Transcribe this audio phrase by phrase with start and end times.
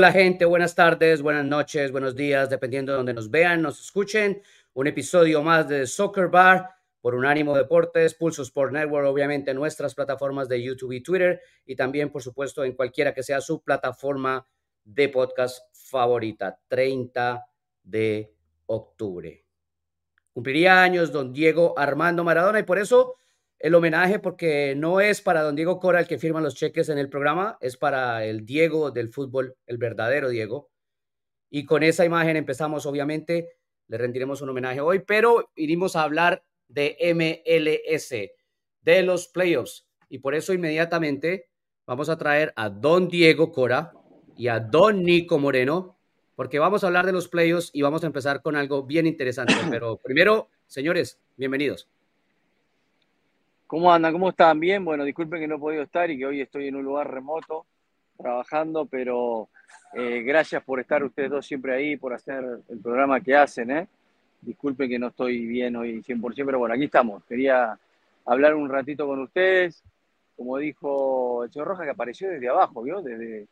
[0.00, 4.40] Hola gente, buenas tardes, buenas noches, buenos días, dependiendo de donde nos vean, nos escuchen.
[4.72, 6.70] Un episodio más de Soccer Bar
[7.02, 11.76] por Unánimo Deportes, Pulso Sport Network, obviamente en nuestras plataformas de YouTube y Twitter y
[11.76, 14.46] también, por supuesto, en cualquiera que sea su plataforma
[14.84, 17.44] de podcast favorita, 30
[17.82, 18.32] de
[18.64, 19.44] octubre.
[20.32, 23.16] Cumpliría años don Diego Armando Maradona y por eso
[23.60, 26.96] el homenaje porque no es para don Diego Cora el que firma los cheques en
[26.96, 30.70] el programa, es para el Diego del fútbol, el verdadero Diego.
[31.50, 33.50] Y con esa imagen empezamos, obviamente,
[33.88, 38.14] le rendiremos un homenaje hoy, pero iremos a hablar de MLS,
[38.80, 39.86] de los playoffs.
[40.08, 41.50] Y por eso inmediatamente
[41.86, 43.92] vamos a traer a don Diego Cora
[44.36, 45.98] y a don Nico Moreno,
[46.34, 49.52] porque vamos a hablar de los playoffs y vamos a empezar con algo bien interesante.
[49.70, 51.90] Pero primero, señores, bienvenidos.
[53.70, 54.12] ¿Cómo andan?
[54.12, 54.58] ¿Cómo están?
[54.58, 57.08] Bien, bueno, disculpen que no he podido estar y que hoy estoy en un lugar
[57.08, 57.66] remoto
[58.18, 59.48] trabajando, pero
[59.94, 63.86] eh, gracias por estar ustedes dos siempre ahí, por hacer el programa que hacen, ¿eh?
[64.40, 67.22] Disculpen que no estoy bien hoy 100%, pero bueno, aquí estamos.
[67.26, 67.78] Quería
[68.24, 69.84] hablar un ratito con ustedes.
[70.36, 73.00] Como dijo el señor que apareció desde abajo, ¿vio?
[73.02, 73.46] Desde,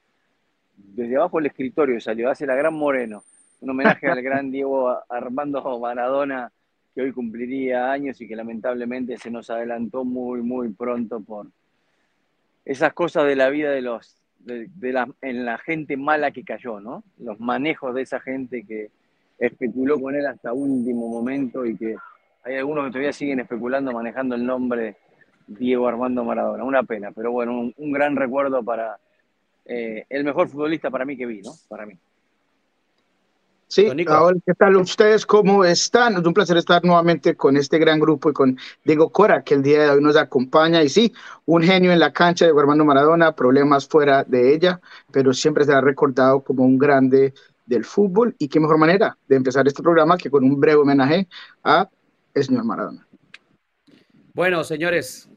[0.79, 3.23] desde abajo del escritorio salió, hace la gran Moreno.
[3.61, 6.51] Un homenaje al gran Diego Armando Maradona,
[6.99, 11.47] que hoy cumpliría años y que lamentablemente se nos adelantó muy, muy pronto por
[12.65, 16.81] esas cosas de la vida de los, de, la, en la gente mala que cayó,
[16.81, 17.05] ¿no?
[17.19, 18.91] Los manejos de esa gente que
[19.39, 21.95] especuló con él hasta último momento y que
[22.43, 24.97] hay algunos que todavía siguen especulando manejando el nombre
[25.47, 26.65] Diego Armando Maradona.
[26.65, 28.99] Una pena, pero bueno, un, gran recuerdo para
[29.67, 31.53] eh, el mejor futbolista para mí que vi, ¿no?
[31.69, 31.97] Para mí.
[33.71, 35.27] Sí, ahora, ¿qué tal ustedes?
[35.27, 36.17] ¿Cómo están?
[36.17, 39.63] Es un placer estar nuevamente con este gran grupo y con Diego Cora, que el
[39.63, 40.83] día de hoy nos acompaña.
[40.83, 41.13] Y sí,
[41.45, 44.81] un genio en la cancha de Armando Maradona, problemas fuera de ella,
[45.13, 47.35] pero siempre se ha recordado como un grande
[47.67, 48.35] del fútbol.
[48.39, 51.29] Y qué mejor manera de empezar este programa que con un breve homenaje
[51.63, 51.91] a
[52.33, 53.07] el señor Maradona.
[54.33, 55.29] Bueno, señores,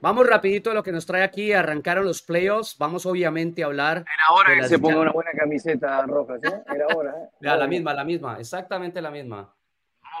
[0.00, 1.52] Vamos rapidito a lo que nos trae aquí.
[1.52, 2.76] Arrancaron los playoffs.
[2.78, 3.98] Vamos obviamente a hablar.
[3.98, 6.48] Era hora que se ponga una buena camiseta roja, ¿sí?
[6.74, 7.14] Era hora.
[7.22, 7.28] ¿eh?
[7.40, 9.54] la misma, la misma, exactamente la misma.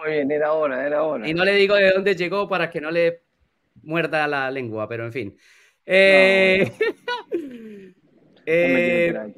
[0.00, 1.28] Muy bien, era hora, era hora.
[1.28, 3.22] Y no le digo de dónde llegó para que no le
[3.82, 5.38] muerda la lengua, pero en fin.
[5.86, 6.72] Eh...
[8.46, 9.32] eh...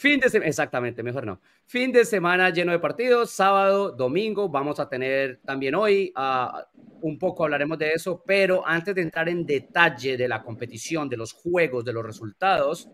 [0.00, 1.42] Fin de semana, exactamente, mejor no.
[1.66, 6.58] Fin de semana lleno de partidos, sábado, domingo, vamos a tener también hoy, uh,
[7.02, 11.18] un poco hablaremos de eso, pero antes de entrar en detalle de la competición, de
[11.18, 12.88] los juegos, de los resultados,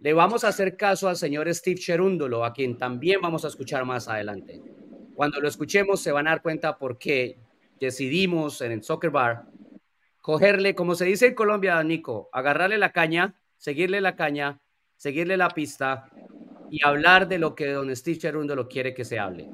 [0.00, 3.84] le vamos a hacer caso al señor Steve Cherúndolo, a quien también vamos a escuchar
[3.84, 4.60] más adelante.
[5.14, 7.38] Cuando lo escuchemos se van a dar cuenta por qué
[7.78, 9.44] decidimos en el Soccer Bar
[10.20, 14.60] cogerle, como se dice en Colombia, Nico, agarrarle la caña, seguirle la caña
[14.96, 16.08] seguirle la pista
[16.70, 19.50] y hablar de lo que Don Steve Cherundolo quiere que se hable.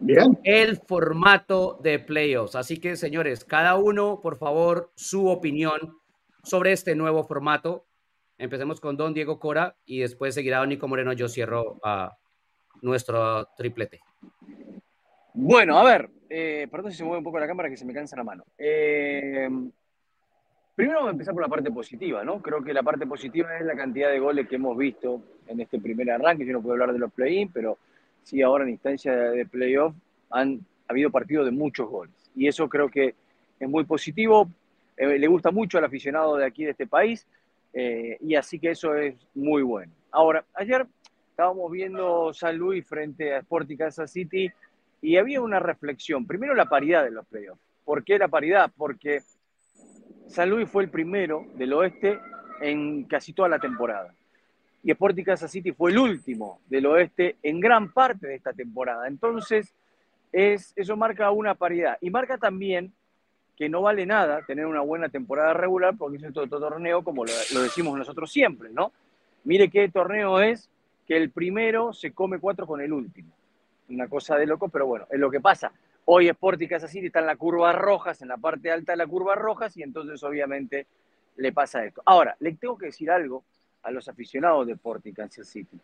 [0.00, 0.38] Bien.
[0.44, 2.54] El formato de playoffs.
[2.54, 5.98] Así que, señores, cada uno, por favor, su opinión
[6.42, 7.86] sobre este nuevo formato.
[8.38, 11.12] Empecemos con Don Diego Cora y después seguirá Don Nico Moreno.
[11.12, 12.16] Yo cierro a
[12.80, 14.00] nuestro triplete.
[15.34, 17.92] Bueno, a ver, eh, perdón si se mueve un poco la cámara que se me
[17.92, 18.44] cansa la mano.
[18.56, 19.48] Eh,
[20.80, 22.40] Primero vamos a empezar por la parte positiva, ¿no?
[22.40, 25.78] Creo que la parte positiva es la cantidad de goles que hemos visto en este
[25.78, 26.46] primer arranque.
[26.46, 27.76] Yo no puedo hablar de los play-in, pero
[28.22, 29.94] sí ahora en instancia de playoff
[30.30, 32.14] han habido partidos de muchos goles.
[32.34, 33.14] Y eso creo que
[33.58, 34.48] es muy positivo.
[34.96, 37.26] Eh, le gusta mucho al aficionado de aquí, de este país.
[37.74, 39.92] Eh, y así que eso es muy bueno.
[40.10, 40.86] Ahora, ayer
[41.28, 44.50] estábamos viendo San Luis frente a Sporting Kansas City
[45.02, 46.26] y había una reflexión.
[46.26, 47.60] Primero la paridad de los playoffs.
[47.84, 48.72] ¿Por qué la paridad?
[48.74, 49.20] Porque
[50.30, 52.20] San Luis fue el primero del oeste
[52.60, 54.14] en casi toda la temporada.
[54.82, 59.08] Y Sporting Kansas City fue el último del oeste en gran parte de esta temporada.
[59.08, 59.74] Entonces,
[60.30, 61.98] es, eso marca una paridad.
[62.00, 62.92] Y marca también
[63.56, 67.32] que no vale nada tener una buena temporada regular porque es todo, torneo, como lo,
[67.52, 68.92] lo, decimos nosotros siempre, ¿no?
[69.42, 70.70] Mire qué torneo es
[71.08, 73.32] que el primero se come cuatro con el último.
[73.88, 75.72] Una cosa de loco, pero bueno, es lo que pasa.
[76.12, 79.06] Hoy Sporting Kansas City está en la curva rojas, en la parte alta de la
[79.06, 80.88] curva rojas, y entonces obviamente
[81.36, 82.02] le pasa esto.
[82.04, 83.44] Ahora, le tengo que decir algo
[83.84, 85.78] a los aficionados de Sporting Kansas City,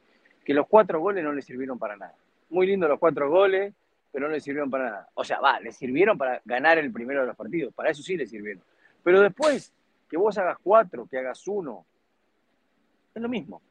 [0.44, 2.16] que los cuatro goles no les sirvieron para nada.
[2.50, 3.72] Muy lindo los cuatro goles,
[4.10, 5.08] pero no les sirvieron para nada.
[5.14, 8.16] O sea, va, les sirvieron para ganar el primero de los partidos, para eso sí
[8.16, 8.64] les sirvieron.
[9.04, 9.72] Pero después,
[10.10, 11.86] que vos hagas cuatro, que hagas uno,
[13.14, 13.62] es lo mismo.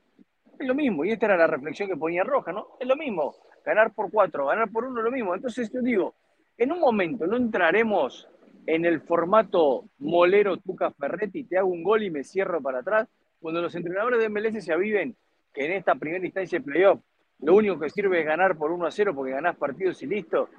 [0.58, 2.78] Es lo mismo, y esta era la reflexión que ponía Roja, ¿no?
[2.80, 3.36] Es lo mismo,
[3.66, 5.36] ganar por cuatro, ganar por uno, es lo mismo.
[5.36, 6.16] Entonces yo digo,
[6.58, 8.28] en un momento no entraremos
[8.68, 13.08] en el formato molero Tuca Ferretti, te hago un gol y me cierro para atrás,
[13.40, 15.16] cuando los entrenadores de MLS se aviven
[15.54, 17.00] que en esta primera instancia de playoff
[17.40, 20.50] lo único que sirve es ganar por 1 a 0 porque ganás partidos y listo,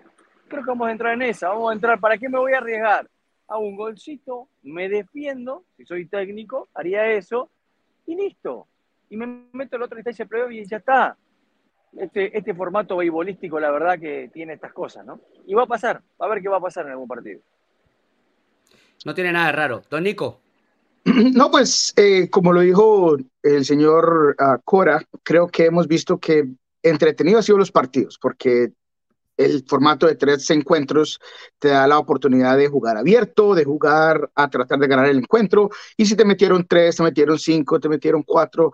[0.48, 1.48] creo que vamos a entrar en esa.
[1.48, 3.08] Vamos a entrar, ¿para qué me voy a arriesgar?
[3.48, 7.50] Hago un golcito, me defiendo, si soy técnico, haría eso
[8.06, 8.66] y listo.
[9.08, 11.16] Y me meto en la otra instancia de playoff y ya está.
[11.98, 15.20] Este, este formato beisbolístico, la verdad que tiene estas cosas, ¿no?
[15.46, 17.40] Y va a pasar, va a ver qué va a pasar en algún partido.
[19.04, 19.82] No tiene nada de raro.
[19.90, 20.40] Don Nico.
[21.34, 26.48] No, pues eh, como lo dijo el señor ah, Cora, creo que hemos visto que
[26.82, 28.72] entretenido han sido los partidos, porque
[29.36, 31.20] el formato de tres encuentros
[31.58, 35.70] te da la oportunidad de jugar abierto, de jugar a tratar de ganar el encuentro,
[35.96, 38.72] y si te metieron tres, te metieron cinco, te metieron cuatro,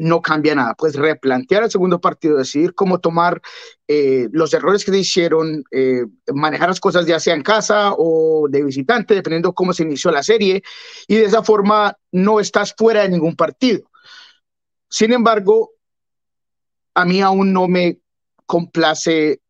[0.00, 0.74] no cambia nada.
[0.74, 3.42] Pues replantear el segundo partido, decidir cómo tomar
[3.86, 8.46] eh, los errores que se hicieron, eh, manejar las cosas ya sea en casa o
[8.48, 10.62] de visitante, dependiendo cómo se inició la serie,
[11.06, 13.90] y de esa forma no estás fuera de ningún partido.
[14.88, 15.72] Sin embargo,
[16.94, 17.98] a mí aún no me
[18.46, 19.42] complace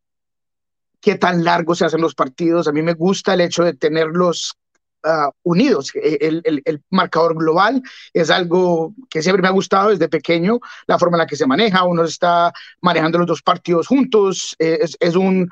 [1.01, 2.67] qué tan largos se hacen los partidos.
[2.67, 4.59] A mí me gusta el hecho de tenerlos
[5.03, 5.93] Ah, unidos.
[5.95, 7.83] E, el, marcador global
[8.13, 11.47] es algo que siempre me ha gustado desde pequeño, la forma en la que se
[11.47, 12.53] maneja, uno está
[12.83, 15.49] manejando los dos partidos juntos, eh, es, un,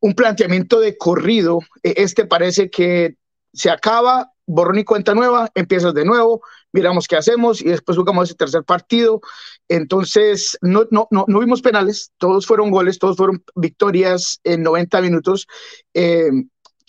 [0.00, 1.60] un planteamiento de corrido.
[1.82, 3.16] E, este parece que
[3.54, 8.28] se acaba, borrón y cuenta nueva, empiezas de nuevo, miramos qué hacemos y después jugamos
[8.28, 9.22] ese tercer partido.
[9.66, 15.00] Entonces, no, no, no, no vimos penales, todos fueron goles, todos fueron victorias en 90
[15.00, 15.46] minutos.
[15.94, 16.30] Eh,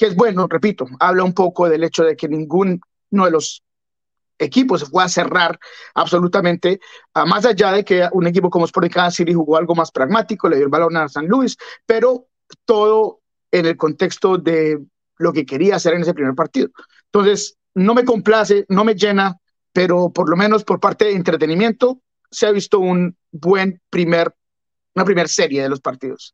[0.01, 2.80] que es bueno, repito, habla un poco del hecho de que ninguno
[3.12, 3.63] de los
[4.39, 5.59] equipos se fue a cerrar
[5.94, 6.80] absolutamente,
[7.13, 10.56] más allá de que un equipo como Sporting Kansas City jugó algo más pragmático, le
[10.56, 11.56] dio el balón a San Luis,
[11.86, 12.25] pero
[12.65, 13.19] todo
[13.51, 14.80] en el contexto de
[15.19, 16.69] lo que quería hacer en ese primer partido.
[17.06, 19.38] Entonces, no me complace, no me llena,
[19.71, 22.01] pero por lo menos por parte de entretenimiento
[22.31, 24.33] se ha visto un buen primer,
[24.95, 26.33] una primera serie de los partidos.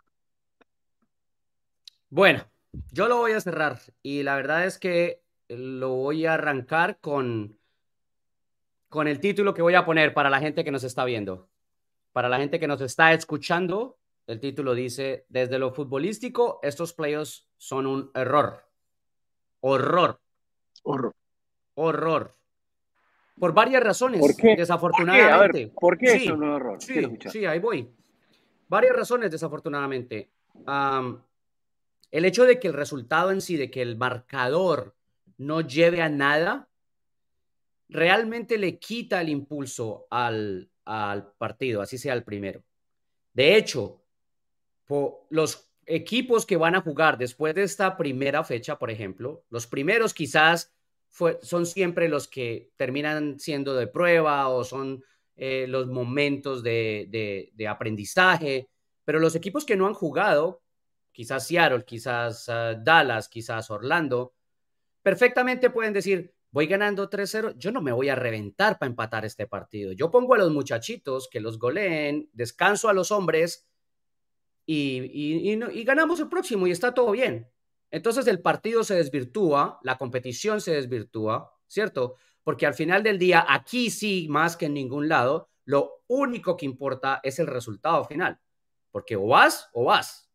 [2.10, 2.46] Bueno,
[2.91, 7.57] yo lo voy a cerrar y la verdad es que lo voy a arrancar con,
[8.89, 11.50] con el título que voy a poner para la gente que nos está viendo.
[12.12, 17.47] Para la gente que nos está escuchando, el título dice, desde lo futbolístico, estos playoffs
[17.57, 18.65] son un error.
[19.62, 20.19] Horror.
[20.83, 21.13] Horror.
[21.75, 22.33] Horror.
[23.39, 24.21] Por varias razones,
[24.57, 25.71] desafortunadamente.
[25.80, 26.81] ¿Por qué, es un horror?
[26.81, 27.88] Sí, sí, ahí voy.
[28.68, 30.31] Varias razones, desafortunadamente.
[32.12, 34.95] El hecho de que el resultado en sí, de que el marcador
[35.38, 36.69] no lleve a nada,
[37.89, 40.69] realmente le quita el impulso al,
[41.38, 42.63] partido, así sea el primero.
[43.33, 44.01] De hecho,
[45.30, 50.13] los equipos que van a jugar después de esta primera fecha, por ejemplo, los primeros
[50.13, 50.74] quizás
[51.42, 55.04] son siempre los que terminan siendo de prueba o son
[55.36, 58.69] eh, los momentos de, de, aprendizaje,
[59.04, 60.61] pero los equipos que no han jugado
[61.18, 64.36] quizás Seattle, quizás ah, Dallas, quizás Orlando,
[65.02, 69.47] perfectamente pueden decir, voy ganando 3-0, yo no me voy a reventar para empatar este
[69.47, 69.94] partido.
[69.94, 73.68] Yo pongo a los muchachitos que los goleen, descanso a los hombres
[74.68, 77.50] y, y, ganamos el próximo y está todo bien.
[77.90, 82.18] Entonces el partido se desvirtúa, la competición se desvirtúa, ¿cierto?
[82.44, 86.68] Porque al final del día, aquí sí, más que en ningún lado, lo único que
[86.68, 88.40] importa es el resultado final.
[88.92, 90.27] Porque o vas o vas.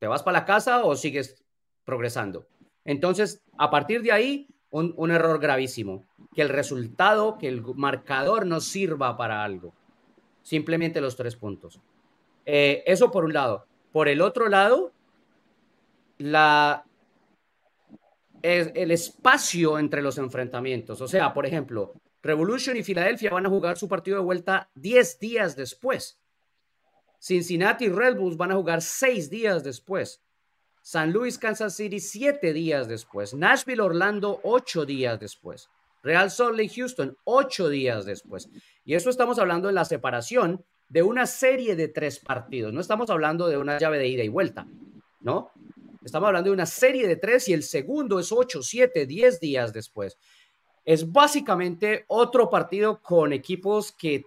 [0.00, 1.44] ¿Te vas para la casa o sigues
[1.84, 2.48] progresando?
[2.84, 6.04] Entonces, a partir de ahí, un, error gravísimo.
[6.34, 9.74] Que el resultado, que el marcador no sirva para algo.
[10.42, 11.80] Simplemente los tres puntos.
[12.46, 13.66] Eh, eso por un lado.
[13.92, 14.92] Por el otro lado,
[16.16, 16.86] la,
[18.42, 21.00] el espacio entre los enfrentamientos.
[21.02, 21.92] O sea, por ejemplo,
[22.22, 26.20] Revolution y Filadelfia van a jugar su partido de vuelta 10 días después.
[27.20, 30.22] Cincinnati y Red Bulls van a jugar seis días después.
[30.82, 33.34] San Luis, Kansas City, siete días después.
[33.34, 35.68] Nashville, Orlando, ocho días después.
[36.02, 38.48] Real Salt Lake, Houston, ocho días después.
[38.86, 42.72] Y eso estamos hablando de la separación de una serie de tres partidos.
[42.72, 44.66] No estamos hablando de una llave de ida y vuelta,
[45.20, 45.52] ¿no?
[46.02, 49.74] Estamos hablando de una serie de tres y el segundo es ocho, siete, diez días
[49.74, 50.16] después.
[50.86, 54.24] Es básicamente otro partido con equipos que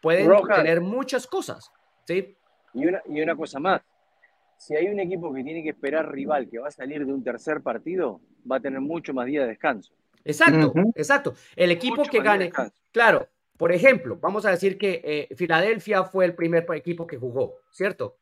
[0.00, 1.70] pueden tener muchas cosas.
[2.06, 2.36] ¿Sí?
[2.74, 3.82] Y una, y una cosa más,
[4.56, 7.22] si hay un equipo que tiene que esperar rival que va a salir de un
[7.22, 8.20] tercer partido,
[8.50, 9.92] va a tener mucho más días de descanso.
[10.24, 11.34] Exacto, exacto.
[11.54, 12.50] El equipo que gane,
[12.90, 17.56] claro, por ejemplo, vamos a decir que eh, Filadelfia fue el primer equipo que jugó,
[17.70, 18.16] ¿cierto?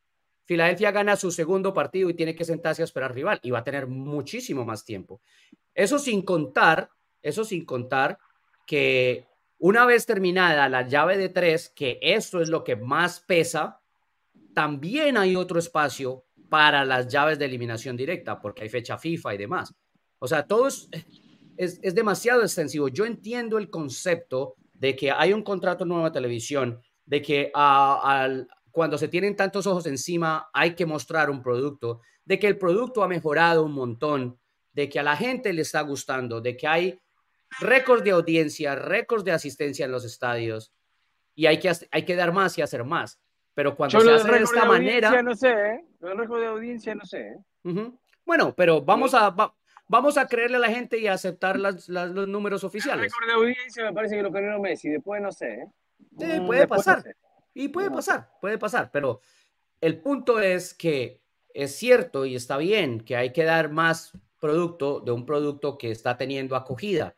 [0.45, 3.63] Filadelfia gana su segundo partido y tiene que sentarse a esperar rival y va a
[3.63, 5.21] tener muchísimo más tiempo.
[5.73, 6.89] Eso sin contar,
[7.21, 8.19] eso sin contar
[8.67, 9.25] que
[9.65, 13.79] Una vez terminada la llave de tres, que esto es lo que más pesa,
[14.53, 19.37] también hay otro espacio para las llaves de eliminación directa, porque hay fecha FIFA y
[19.37, 19.73] demás.
[20.19, 20.89] O sea, todo es,
[21.55, 22.89] es, demasiado extensivo.
[22.89, 28.49] Yo entiendo el concepto de que hay un contrato nuevo de televisión, de que al,
[28.69, 33.01] cuando se tienen tantos ojos encima hay que mostrar un producto, de que el producto
[33.01, 34.37] ha mejorado un montón,
[34.73, 36.99] de que a la gente le está gustando, de que hay
[37.59, 40.73] récords de audiencia, récords de asistencia en los estadios
[41.35, 43.19] y hay que, hay que dar más y hacer más.
[43.53, 45.21] Pero cuando se hace de esta manera...
[45.21, 45.85] No sé, ¿eh?
[46.01, 47.35] El récord de audiencia no sé.
[47.63, 47.91] ¿eh?
[48.25, 49.35] Bueno, pero vamos a,
[49.87, 53.05] vamos a creerle a la gente y aceptar las, los números oficiales.
[53.05, 55.53] El récord de audiencia me parece que lo ganó Messi, después no sé.
[55.53, 55.67] ¿eh?
[56.19, 57.03] Sí, puede pasar.
[57.53, 59.21] Y puede pasar, puede pasar, pero
[59.79, 61.21] el punto es que
[61.53, 65.91] es cierto y está bien que hay que dar más producto de un producto que
[65.91, 67.15] está teniendo acogida,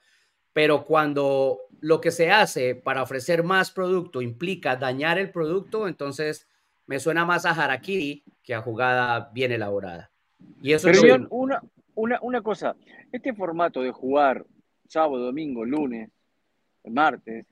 [0.55, 6.47] pero cuando lo que se hace para ofrecer más producto implica dañar el producto, entonces
[6.87, 10.09] me suena más a harakiri que a jugada bien elaborada.
[10.61, 11.61] Y eso es una,
[11.93, 12.75] una, una cosa,
[13.11, 14.45] este formato de jugar
[14.87, 16.09] sábado, domingo, lunes,
[16.85, 17.45] martes,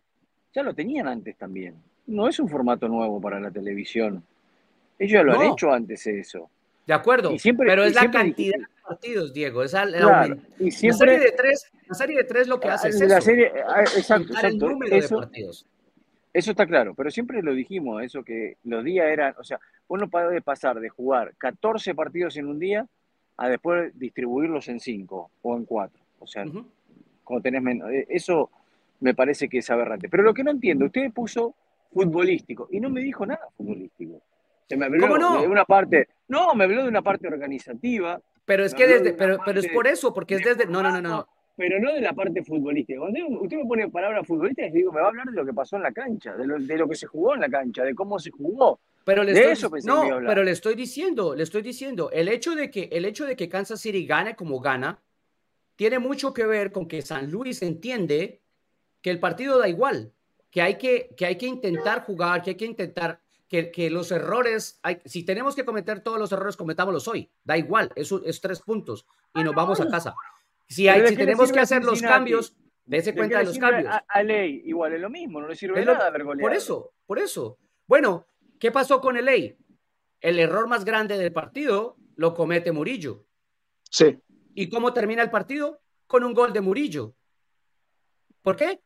[0.54, 1.76] ya lo tenían antes también
[2.08, 4.24] no es un formato nuevo para la televisión.
[5.00, 6.50] Ellos ya lo han hecho antes eso.
[6.86, 9.64] De acuerdo, pero es la cantidad de partidos, Diego.
[9.64, 9.74] Es
[10.60, 13.22] y siempre, la, serie de tres, la serie de tres lo que hace es la
[13.22, 14.70] Serie, ah, exacto, exacto.
[14.92, 15.66] eso, partidos.
[16.34, 20.10] Eso está claro, pero siempre lo dijimos, eso que los días eran, o sea, uno
[20.10, 22.88] puede pasar de jugar 14 partidos en un día
[23.38, 26.04] a después distribuirlos en 5 o en 4.
[26.20, 26.46] O sea,
[27.24, 27.92] como tenés menos.
[27.92, 28.50] Eh, eso
[29.00, 30.10] me parece que es aberrante.
[30.10, 31.56] Pero lo que no entiendo, usted puso
[31.92, 32.68] futbolístico.
[32.72, 34.22] Y no me dijo nada futbolístico.
[34.68, 35.42] Se me habló no?
[35.42, 38.22] de una parte, no, me habló de una parte organizativa.
[38.46, 41.02] Pero es que desde, pero, pero es por eso, porque es desde, no, no, no,
[41.02, 41.28] no.
[41.56, 43.00] Pero no de la parte futbolística.
[43.00, 45.76] Cuando usted me pone palabras futbolísticas, digo, me va a hablar de lo que pasó
[45.76, 48.18] en la cancha, de lo, de lo que se jugó en la cancha, de cómo
[48.18, 48.80] se jugó.
[49.06, 52.90] Pero le estoy, no, pero le estoy diciendo, le estoy diciendo, el hecho de que
[52.92, 55.00] el hecho de que Kansas City gane como gana
[55.76, 58.42] tiene mucho que ver con que San Luis entiende
[59.02, 60.14] que el partido da igual
[60.54, 63.20] que hay que, que, hay que intentar jugar, que hay que intentar
[63.54, 67.30] que, que los errores, hay, si tenemos que cometer todos los errores, cometámoslos hoy.
[67.44, 69.06] Da igual, es, es tres puntos
[69.36, 70.16] y nos vamos a casa.
[70.68, 73.94] Si, hay, si tenemos que hacer los cambios, dése cuenta de los cambios.
[74.08, 77.60] A, ley, igual es lo mismo, no le sirve nada Por eso, por eso.
[77.86, 78.26] Bueno,
[78.60, 79.56] ¿qué pasó con el ley?
[80.20, 83.28] El error más grande del partido lo comete Murillo.
[83.88, 84.18] Sí.
[84.56, 85.80] ¿Y cómo termina el partido?
[86.08, 87.14] Con un gol de Murillo.
[88.42, 88.82] ¿Por qué?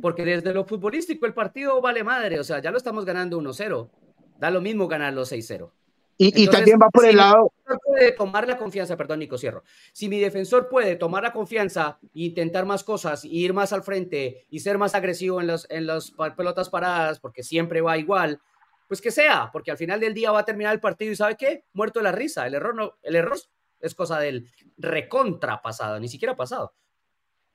[0.00, 3.90] Porque desde lo futbolístico el partido vale madre, o sea, ya lo estamos ganando 1-0.
[4.42, 5.70] Da lo mismo ganarlo 6-0.
[6.18, 7.52] Y, también va por el lado.
[7.86, 9.62] puede tomar la confianza, perdón, Nico Cierro.
[9.92, 13.84] Si mi defensor puede tomar la confianza e intentar más cosas, y ir más al
[13.84, 18.40] frente y ser más agresivo en, los, en las pelotas paradas, porque siempre va igual,
[18.88, 21.36] pues que sea, porque al final del día va a terminar el partido y ¿sabe
[21.36, 21.62] qué?
[21.72, 22.44] Muerto de la risa.
[22.44, 23.38] El error, no, el error
[23.78, 26.72] es cosa del recontra pasado, ni siquiera pasado,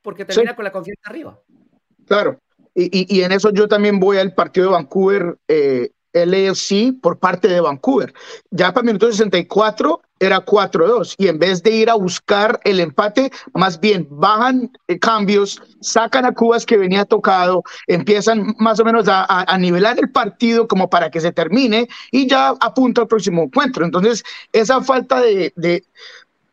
[0.02, 1.38] porque termina con la confianza arriba.
[2.06, 2.40] Claro,
[2.74, 5.90] y, y, en eso yo también voy al partido de Vancouver, eh,
[6.26, 8.14] LFC, por parte de Vancouver.
[8.52, 12.80] Ya para el minuto 64 era 4-2 y en vez de ir a buscar el
[12.80, 18.86] empate, más bien bajan eh, cambios, sacan a Cubas que venía tocado, empiezan más o
[18.86, 23.08] menos a, a, nivelar el partido como para que se termine y ya apunta al
[23.08, 23.86] próximo encuentro.
[23.86, 25.84] Entonces, esa falta de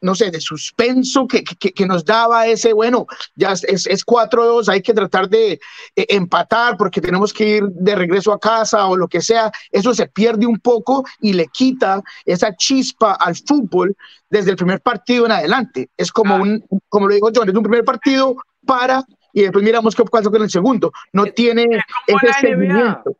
[0.04, 4.82] no sé, de suspenso que, que, nos daba ese, bueno, ya es, es 4-2, hay
[4.82, 5.52] que tratar de
[5.96, 9.94] eh, empatar porque tenemos que ir de regreso a casa o lo que sea, eso
[9.94, 13.96] se pierde un poco y le quita esa chispa al fútbol
[14.28, 15.88] desde el primer partido en adelante.
[15.96, 19.94] Es como un, como lo digo John, es un primer partido para y después miramos
[19.94, 20.92] qué pasa con el segundo.
[21.14, 21.66] No tiene
[22.06, 23.16] ese seguimiento.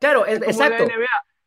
[0.00, 0.84] Claro, es, exacto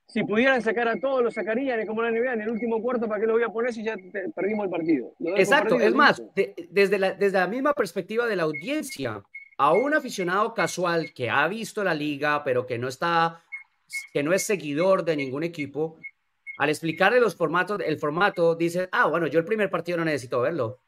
[0.10, 3.22] si pudieran sacar a todos, lo sacarían, como la NBA en el último cuarto, ¿para
[3.22, 3.96] qué lo voy a poner si ya
[4.36, 5.14] perdimos el partido?
[5.38, 6.22] Exacto, es más,
[6.70, 9.22] desde, la, desde la misma perspectiva de la audiencia,
[9.58, 13.44] a un aficionado casual que ha visto la liga, pero que no está,
[14.12, 16.00] que no es seguidor de ningún equipo,
[16.58, 20.42] al explicarle los formatos, el formato, dice, ah, bueno, yo el primer partido no necesito
[20.42, 20.80] verlo.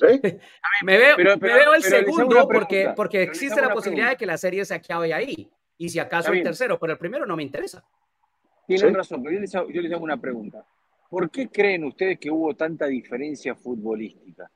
[0.82, 4.64] me, veo, me veo el segundo porque, porque existe la posibilidad de que la serie
[4.64, 5.50] se acabe ahí.
[5.78, 7.84] Y si acaso el tercero, pero el primero no me interesa.
[8.66, 10.64] Tienen razón, pero yo les, hago, yo les hago una pregunta.
[11.08, 14.50] ¿Por qué creen ustedes que hubo tanta diferencia futbolística?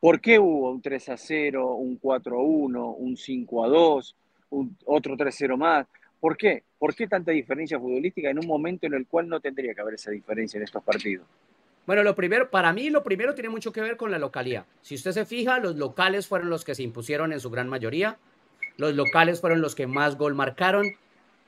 [0.00, 4.16] ¿Por qué hubo un 3 a 0, un 4 a 1, un 5 a 2,
[4.50, 5.86] un, otro 3 a 0 más?
[6.18, 6.64] ¿Por qué?
[6.78, 9.94] ¿Por qué tanta diferencia futbolística en un momento en el cual no tendría que haber
[9.94, 11.26] esa diferencia en estos partidos?
[11.86, 14.66] Bueno, lo primero, para mí lo primero tiene mucho que ver con la localidad.
[14.80, 18.18] Si usted se fija, los locales fueron los que se impusieron en su gran mayoría.
[18.76, 20.86] Los locales fueron los que más gol marcaron.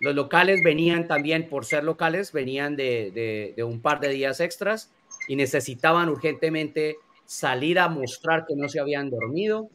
[0.01, 4.93] Los locales venían también, por ser locales, venían de, un par de días extras
[5.29, 9.71] y necesitaban urgentemente salir a mostrar que no se habían dormido.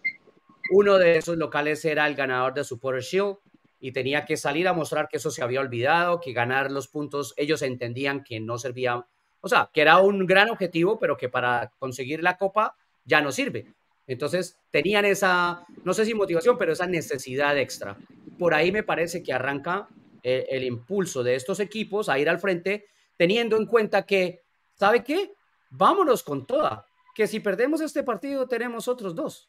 [0.72, 3.38] Uno de esos locales era el ganador de Supporter Shield
[3.79, 7.34] y tenía que salir a mostrar que eso se había olvidado, que ganar los puntos,
[7.38, 9.06] ellos entendían que no servía,
[9.41, 12.75] o sea, que era un gran objetivo, pero que para conseguir la copa
[13.06, 13.74] ya no sirve.
[14.10, 17.96] Entonces tenían esa, no sé si motivación, pero esa necesidad extra.
[18.39, 19.88] Por ahí me parece que arranca
[20.24, 22.88] el, el impulso de estos equipos a ir al frente,
[23.18, 24.42] teniendo en cuenta que,
[24.74, 25.34] ¿sabe qué?
[25.70, 29.48] Vámonos con toda, que si perdemos este partido tenemos otros dos.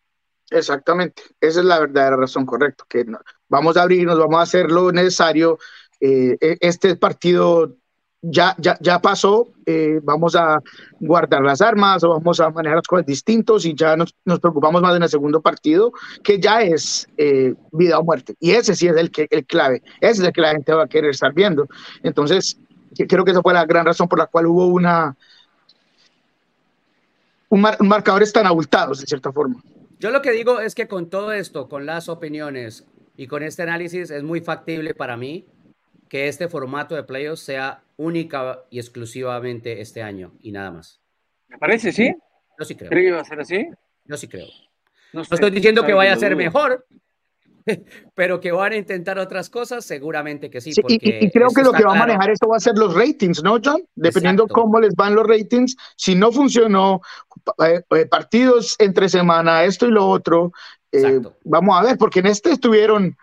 [0.51, 3.07] Exactamente, esa es la verdadera razón correcta, que
[3.49, 5.59] vamos a abrirnos, vamos a hacer lo necesario.
[6.01, 7.77] Eh, e, este partido
[8.23, 10.59] ya, ya, ya pasó, eh, vamos a
[10.99, 14.83] guardar las armas o vamos a manejar las cosas distintos y ya nos, nos preocupamos
[14.83, 18.35] más en el segundo partido, que ya es eh, vida o muerte.
[18.39, 20.85] Y ese sí es el, que, el clave, ese es el que la gente va
[20.85, 21.67] a querer estar viendo.
[22.03, 22.59] Entonces,
[23.09, 25.17] creo que esa fue la gran razón por la cual hubo una,
[27.49, 29.63] un, mar, marcadores tan abultados, de cierta forma.
[29.99, 32.85] Yo lo que digo es que con todo esto, con las opiniones
[33.17, 35.47] y con este análisis, es muy factible para mí
[36.11, 41.01] que este formato de playoffs sea única y exclusivamente este año y nada más.
[41.47, 42.13] ¿Me parece, sí?
[42.59, 42.91] Yo sí creo.
[42.91, 43.69] ¿Cree que va a ser así?
[44.05, 44.49] Yo sí creo.
[45.13, 46.85] No, estoy diciendo que vaya a ser mejor,
[48.15, 50.73] pero que van a intentar otras cosas, seguramente que sí.
[50.89, 53.59] y, creo que lo que va a manejar esto va a ser los ratings, ¿no,
[53.63, 53.83] John?
[53.95, 57.01] Dependiendo cómo les van los ratings, si no funcionó,
[57.65, 60.53] eh, eh, partidos entre semana, esto y lo otro,
[60.93, 63.17] eh, vamos a ver, porque en este estuvieron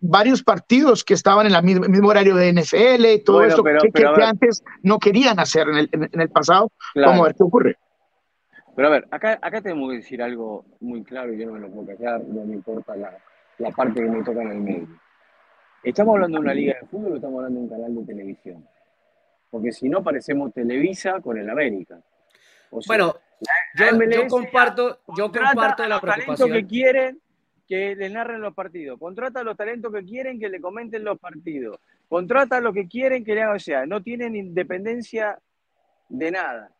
[0.00, 4.64] varios partidos que estaban en el mismo, horario de NFL y todo eso que, antes
[4.82, 6.72] no querían hacer en el, en el pasado.
[6.94, 7.78] Vamos a ver qué ocurre.
[8.78, 11.58] Pero a ver, acá, acá tenemos que decir algo muy claro y yo no me
[11.58, 13.10] lo puedo callar, no me importa la,
[13.58, 15.00] la parte que me toca en el medio.
[15.82, 18.68] ¿Estamos hablando de una liga de fútbol o estamos hablando de un canal de televisión?
[19.50, 22.00] Porque si no, parecemos Televisa con el América.
[22.86, 23.14] bueno,
[23.74, 26.52] yo, comparto, yo comparto la preocupación.
[26.52, 27.20] que quieren
[27.66, 28.98] que les narren los partidos.
[28.98, 31.78] Contrata a los talentos que quieren que le comenten los partidos.
[32.08, 35.38] Contrata a los que quieren que le hagan, o sea, no tienen independencia
[36.08, 36.72] de nada.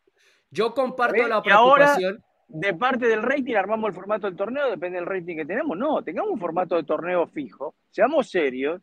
[0.49, 5.05] Yo comparto la preocupación de parte del rating armamos el formato del torneo, depende del
[5.05, 5.77] rating que tenemos.
[5.77, 8.81] No, tengamos un formato de torneo fijo, seamos serios.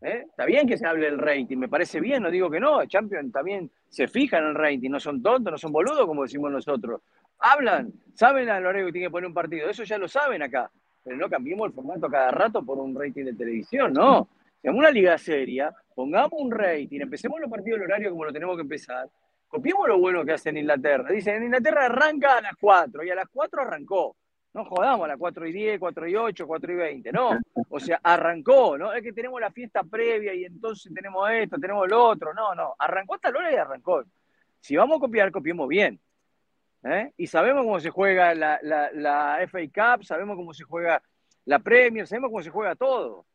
[0.00, 0.24] ¿eh?
[0.28, 2.84] Está bien que se hable del rating, me parece bien, no digo que no.
[2.86, 6.50] Champion también se fijan en el rating, no son tontos, no son boludos como decimos
[6.50, 7.02] nosotros.
[7.38, 10.42] Hablan, saben a lo largo que tiene que poner un partido, eso ya lo saben
[10.42, 10.70] acá.
[11.04, 14.28] Pero no cambiemos el formato cada rato por un rating de televisión, no.
[14.62, 18.56] Seamos una liga seria, pongamos un rating, empecemos los partidos del horario como lo tenemos
[18.56, 19.10] que empezar
[19.52, 21.10] Copiemos lo bueno que hace en Inglaterra.
[21.10, 24.16] Dicen, en Inglaterra arranca a las 4 y a las 4 arrancó.
[24.54, 27.38] No jodamos a las 4 y 10, 4 y 8, 4 y 20, no.
[27.68, 28.94] O sea, arrancó, ¿no?
[28.94, 32.32] Es que tenemos la fiesta previa y entonces tenemos esto, tenemos lo otro.
[32.32, 32.74] No, no.
[32.78, 34.02] Arrancó hasta la hora y arrancó.
[34.58, 36.00] Si vamos a copiar, copiemos bien.
[36.84, 37.12] ¿eh?
[37.18, 41.02] Y sabemos cómo se juega la, la, la FA Cup, sabemos cómo se juega
[41.44, 43.26] la Premier, sabemos cómo se juega todo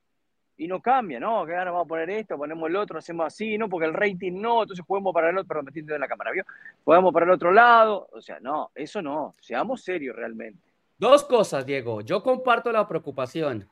[0.57, 1.45] y no cambia, ¿no?
[1.45, 3.69] Que ahora vamos a poner esto, ponemos el otro, hacemos así, ¿no?
[3.69, 6.43] Porque el rating no, entonces podemos para el otro, perdón, me en la cámara, ¿vio?
[6.83, 10.59] Podemos para el otro lado, o sea, no, eso no, seamos serios realmente.
[10.97, 13.69] Dos cosas, Diego, yo comparto la preocupación,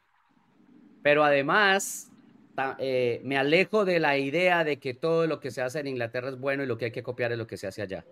[1.01, 2.11] pero además
[2.77, 6.29] eh, me alejo de la idea de que todo lo que se hace en Inglaterra
[6.29, 8.05] es bueno y lo que hay que copiar es lo que se hace allá.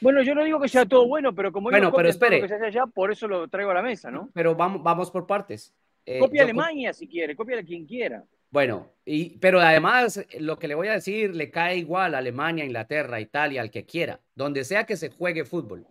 [0.00, 2.36] Bueno, yo no digo que sea todo bueno, pero como bueno, pero espere.
[2.36, 4.30] lo que se hace allá, por eso lo traigo a la mesa, ¿no?
[4.32, 5.74] Pero vamos, vamos por partes.
[6.12, 8.24] Eh, copia Alemania si quiere, copia a quien quiera.
[8.50, 12.64] Bueno, y, pero además lo que le voy a decir le cae igual a Alemania,
[12.64, 15.86] Inglaterra, Italia, al que quiera, donde sea que se juegue fútbol.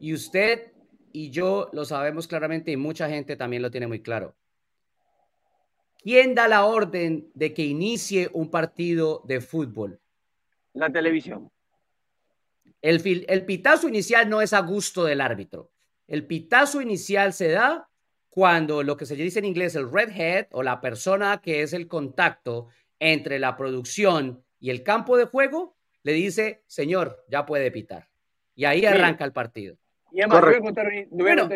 [0.00, 0.72] Y usted
[1.12, 4.34] y yo lo sabemos claramente y mucha gente también lo tiene muy claro.
[5.98, 10.00] ¿Quién da la orden de que inicie un partido de fútbol?
[10.72, 11.50] La televisión.
[12.80, 15.70] El, el pitazo inicial no es a gusto del árbitro.
[16.08, 17.90] El pitazo inicial se da
[18.32, 21.74] cuando lo que se dice en inglés el red head o la persona que es
[21.74, 22.68] el contacto
[22.98, 28.08] entre la producción y el campo de juego le dice, señor, ya puede pitar.
[28.54, 29.76] Y ahí arranca el partido.
[30.12, 30.44] Y además,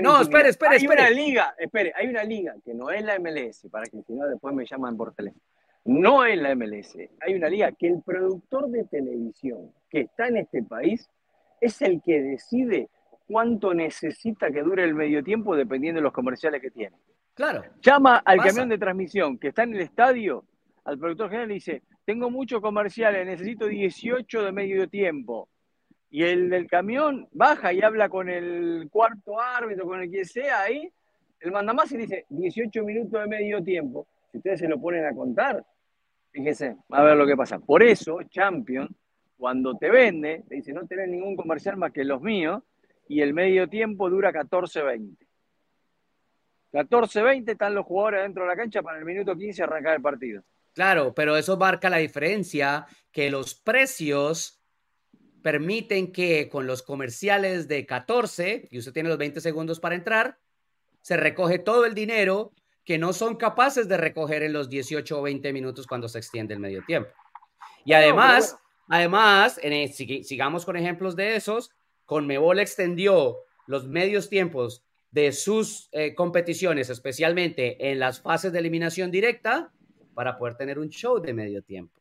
[0.03, 3.69] no, espere, espere, hay una liga, espere, hay una liga que no es la MLS,
[3.71, 5.43] para que si no después me llaman por teléfono.
[5.87, 10.37] No es la MLS, hay una liga que el productor de televisión que está en
[10.37, 11.09] este país
[11.59, 12.91] es el que decide
[13.27, 16.97] cuánto necesita que dure el medio tiempo dependiendo de los comerciales que tiene.
[17.35, 17.65] Claro.
[17.83, 20.45] Llama al camión de transmisión que está en el estadio,
[20.85, 25.49] al productor general y dice, tengo muchos comerciales, necesito 18 de medio tiempo.
[26.09, 30.63] Y el del camión baja y habla con el cuarto árbitro, con el que sea
[30.63, 30.91] ahí,
[31.41, 34.07] el mandamás dice 18 minutos de medio tiempo.
[34.31, 35.65] Si ustedes se lo ponen a contar,
[36.31, 37.59] fíjense, a ver lo que pasa.
[37.59, 38.89] Por eso, Champion,
[39.37, 42.63] cuando te vende, te dice no tenés ningún comercial más que los míos,
[43.09, 45.17] y el medio tiempo dura 14-20.
[46.73, 50.43] 14-20 están los jugadores dentro de la cancha para el minuto 15 arrancar el partido.
[50.75, 54.61] Claro, pero eso marca la diferencia que los precios
[55.43, 60.39] permiten que con los comerciales de 14, y usted tiene los 20 segundos para entrar,
[61.01, 62.53] se recoge todo el dinero
[62.85, 66.55] que no son capaces de recoger en los 18 o 20 minutos cuando se extiende
[66.55, 67.11] el medio tiempo.
[67.85, 71.71] Y además, además, en sigamos con ejemplos de esos,
[72.07, 79.11] Conmebol extendió los medios tiempos de sus eh, competiciones, especialmente en las fases de eliminación
[79.11, 79.73] directa,
[80.15, 82.01] para poder tener un show de medio tiempo.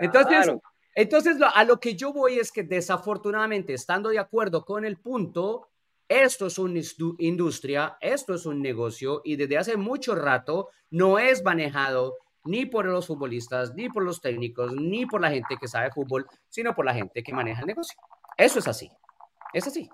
[0.00, 0.52] Entonces,
[0.94, 5.68] entonces a lo que yo voy es que desafortunadamente, estando de acuerdo con el punto,
[6.08, 6.80] esto es una
[7.18, 12.84] industria, esto es un negocio y desde hace mucho rato no es manejado ni por
[12.84, 16.84] los futbolistas, ni por los técnicos, ni por la gente que sabe fútbol, sino por
[16.84, 17.98] la gente que maneja el negocio.
[18.36, 18.90] Eso es así.
[19.54, 19.88] Es así.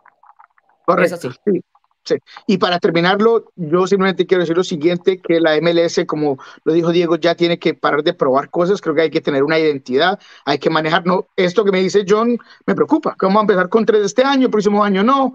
[0.86, 1.14] Correcto.
[1.14, 1.38] Es así.
[1.44, 1.60] Sí.
[2.02, 2.14] Sí.
[2.46, 6.92] Y para terminarlo, yo simplemente quiero decir lo siguiente, que la MLS, como lo dijo
[6.92, 10.18] Diego, ya tiene que parar de probar cosas, creo que hay que tener una identidad,
[10.46, 13.68] hay que manejar, no, esto que me dice John me preocupa, que vamos a empezar
[13.68, 15.34] con tres este año, el próximo año no,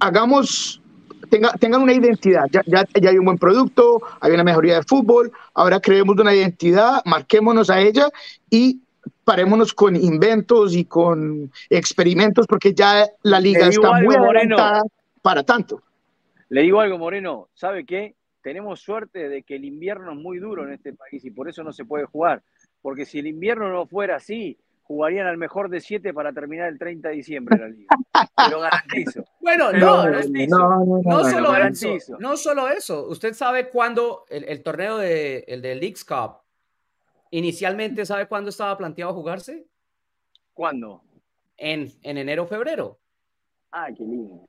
[0.00, 0.80] hagamos,
[1.28, 4.82] tenga, tengan una identidad, ya, ya, ya hay un buen producto, hay una mejoría de
[4.82, 8.08] fútbol, ahora creemos una identidad, marquémonos a ella
[8.48, 8.80] y
[9.26, 14.82] parémonos con inventos y con experimentos porque ya la liga está muy adelantada
[15.20, 15.82] para tanto.
[16.48, 18.14] Le digo algo, Moreno, ¿sabe qué?
[18.40, 21.64] Tenemos suerte de que el invierno es muy duro en este país y por eso
[21.64, 22.44] no se puede jugar.
[22.80, 26.78] Porque si el invierno no fuera así, jugarían al mejor de siete para terminar el
[26.78, 27.88] 30 de diciembre la liga.
[28.36, 29.24] Te lo garantizo.
[29.40, 33.08] Bueno, no, no, no, solo eso, no solo eso.
[33.08, 36.45] Usted sabe cuándo el, torneo de, el de Leagues Cup,
[37.30, 39.66] inicialmente, ¿sabe cuándo estaba planteado jugarse?
[40.52, 41.02] ¿Cuándo?
[41.56, 42.98] En, en enero o febrero.
[43.72, 44.46] Ah, qué lindo.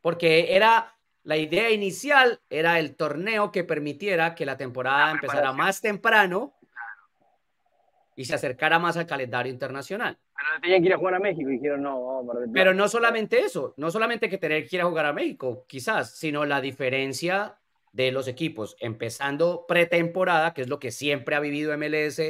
[0.00, 0.94] Porque era
[1.28, 6.54] la idea inicial era el torneo que permitiera que la temporada empezara más temprano
[8.16, 10.16] y se acercara más al calendario internacional.
[10.34, 13.40] Pero tenían que ir a jugar a México y dijeron no, vamos Pero no solamente
[13.40, 17.58] eso, no solamente que tener que ir a jugar a México, quizás, sino la diferencia
[17.98, 22.20] de los equipos, empezando pretemporada, que es lo que siempre ha vivido MLS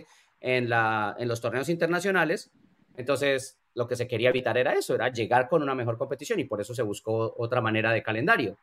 [0.40, 2.50] en, la, en los torneos internacionales.
[2.96, 6.44] Entonces, lo que se quería evitar era eso, era llegar con una mejor competición y
[6.44, 8.56] por eso se buscó otra manera de calendario.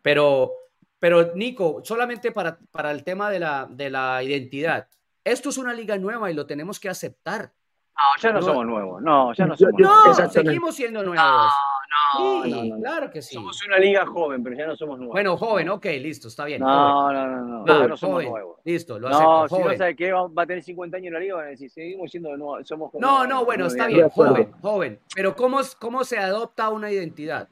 [0.00, 0.52] Pero,
[0.98, 4.88] pero Nico, solamente para, para el tema de la, de la identidad,
[5.24, 7.52] esto es una liga nueva y lo tenemos que aceptar.
[7.94, 9.02] No, ya no, somos nuevos.
[9.02, 10.18] No, ya no somos nuevos.
[10.18, 11.22] No, seguimos siendo nuevos.
[11.22, 11.77] No,
[12.18, 13.34] no, claro que sí.
[13.34, 15.14] Somos una liga joven, pero ya no somos nuevos.
[15.14, 16.60] Bueno, joven, ok, listo, está bien.
[16.60, 18.60] No, no, no, no, no somos nuevos.
[18.64, 19.24] Listo, lo acepto.
[19.24, 21.50] No, si no sabe que va a tener 50 años en la liga, van a
[21.50, 23.08] decir, seguimos siendo nuevos, somos jóvenes.
[23.08, 25.00] No, no, bueno, está bien, joven, joven.
[25.14, 27.48] Pero ¿cómo, cómo se adopta una identidad?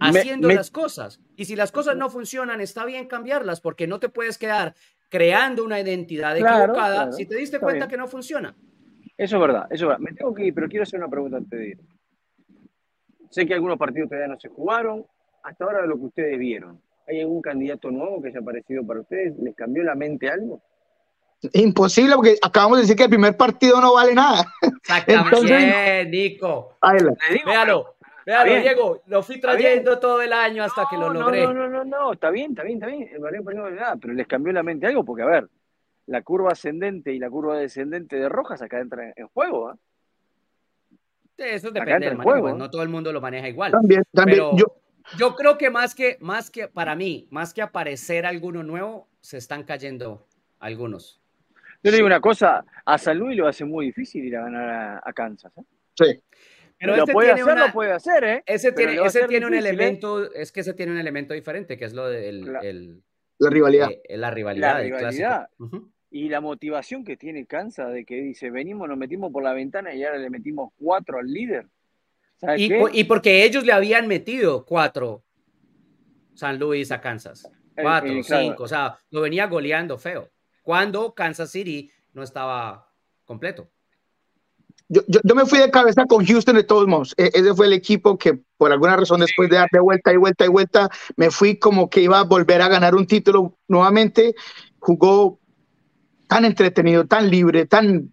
[0.00, 1.20] Haciendo las cosas.
[1.36, 4.74] Y si las cosas no funcionan, está bien cambiarlas, porque no te puedes quedar
[5.08, 8.54] creando una identidad equivocada si te diste cuenta que no funciona.
[9.16, 9.98] Eso es verdad, eso es verdad.
[10.00, 11.78] Me tengo que ir, pero quiero hacer una pregunta antes de ir.
[13.34, 15.04] Sé que algunos partidos todavía no se jugaron.
[15.42, 19.00] Hasta ahora de lo que ustedes vieron, ¿hay algún candidato nuevo que haya aparecido para
[19.00, 19.36] ustedes?
[19.40, 20.62] ¿Les cambió la mente algo?
[21.52, 24.44] Imposible, porque acabamos de decir que el primer partido no vale nada.
[24.62, 26.78] Exactamente, Nico.
[27.44, 31.42] Véalo, Véalo, Diego, lo fui trayendo todo el año hasta que lo logré.
[31.42, 33.10] No, no, no, no, está bien, está bien, está bien.
[33.12, 35.48] El no vale nada, pero les cambió la mente algo, porque a ver,
[36.06, 39.72] la curva ascendente y la curva descendente de Rojas acá entra en juego.
[39.72, 39.74] ¿eh?
[41.38, 42.54] Eso depende del manejo, ¿eh?
[42.56, 43.72] no todo el mundo lo maneja igual.
[43.72, 44.38] También, también.
[44.56, 44.80] yo...
[45.18, 49.38] yo creo que más que, más que para mí, más que aparecer alguno nuevo, se
[49.38, 50.26] están cayendo
[50.60, 51.20] algunos.
[51.82, 55.02] Yo le digo una cosa, a San Luis lo hace muy difícil ir a ganar
[55.04, 55.52] a, Kansas.
[55.58, 55.62] ¿eh?
[55.94, 56.22] Sí.
[56.78, 58.42] Pero, este puede hacer, lo puede hacer, ¿eh?
[58.46, 59.58] Ese tiene, ese tiene un ¿eh?
[59.58, 63.02] elemento, es que ese tiene un elemento diferente, que es lo del...
[63.38, 63.90] la rivalidad.
[64.08, 64.74] la rivalidad.
[64.74, 65.48] La rivalidad
[66.14, 69.92] y la motivación que tiene Kansas de que dice, venimos, nos metimos por la ventana
[69.92, 71.66] y ahora le metimos cuatro al líder.
[72.56, 75.24] Y, y, porque ellos le habían metido cuatro
[76.34, 77.50] San Luis a Kansas.
[77.74, 80.30] Cuatro, cinco, o sea, lo venía goleando feo.
[80.62, 82.88] Cuando Kansas City no estaba
[83.24, 83.68] completo.
[84.88, 87.12] Yo, yo, me fui de cabeza con Houston de todos modos.
[87.16, 90.16] E, ese fue el equipo que por alguna razón después de dar de vuelta y
[90.16, 94.36] vuelta y vuelta, me fui como que iba a volver a ganar un título nuevamente.
[94.78, 95.40] Jugó
[96.34, 98.12] tan entretenido, tan libre, tan,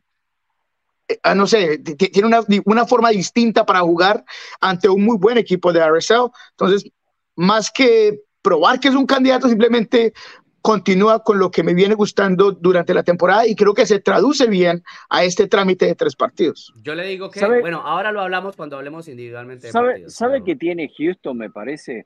[1.08, 4.24] eh, ah, no sé, tiene una, una, forma distinta para jugar
[4.60, 6.30] ante un muy buen equipo de RSL.
[6.52, 6.92] Entonces,
[7.36, 10.14] más que probar que es un candidato, simplemente
[10.62, 14.46] continúa con lo que me viene gustando durante la temporada y creo que se traduce
[14.46, 16.72] bien a este trámite de tres partidos.
[16.84, 19.66] Yo le digo que, bueno, ahora lo hablamos cuando hablemos individualmente.
[19.66, 22.06] De ¿Sabe, ¿sabe que tiene Houston, me parece?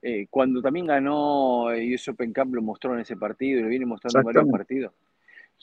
[0.00, 3.84] Eh, cuando también ganó US Open Cup, lo mostró en ese partido y lo viene
[3.84, 4.92] mostrando en varios partidos.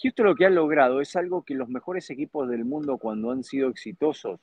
[0.02, 3.44] Houston lo que ha logrado es algo que los mejores equipos del mundo cuando han
[3.44, 4.40] sido exitosos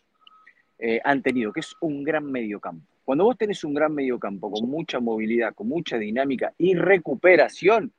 [0.78, 2.84] eh, han tenido, que es un gran mediocampo.
[3.04, 7.92] Cuando vos tenés un gran mediocampo con mucha movilidad, con mucha dinámica y recuperación,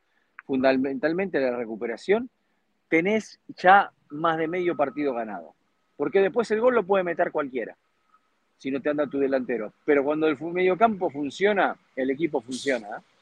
[0.45, 2.29] fundamentalmente la recuperación,
[2.89, 5.53] tenés ya más de medio partido ganado.
[5.95, 7.77] Porque después el gol lo puede meter cualquiera,
[8.57, 9.71] si no te anda tu delantero.
[9.85, 12.87] Pero cuando el mediocampo funciona, el equipo funciona.
[12.87, 13.14] ¿eh?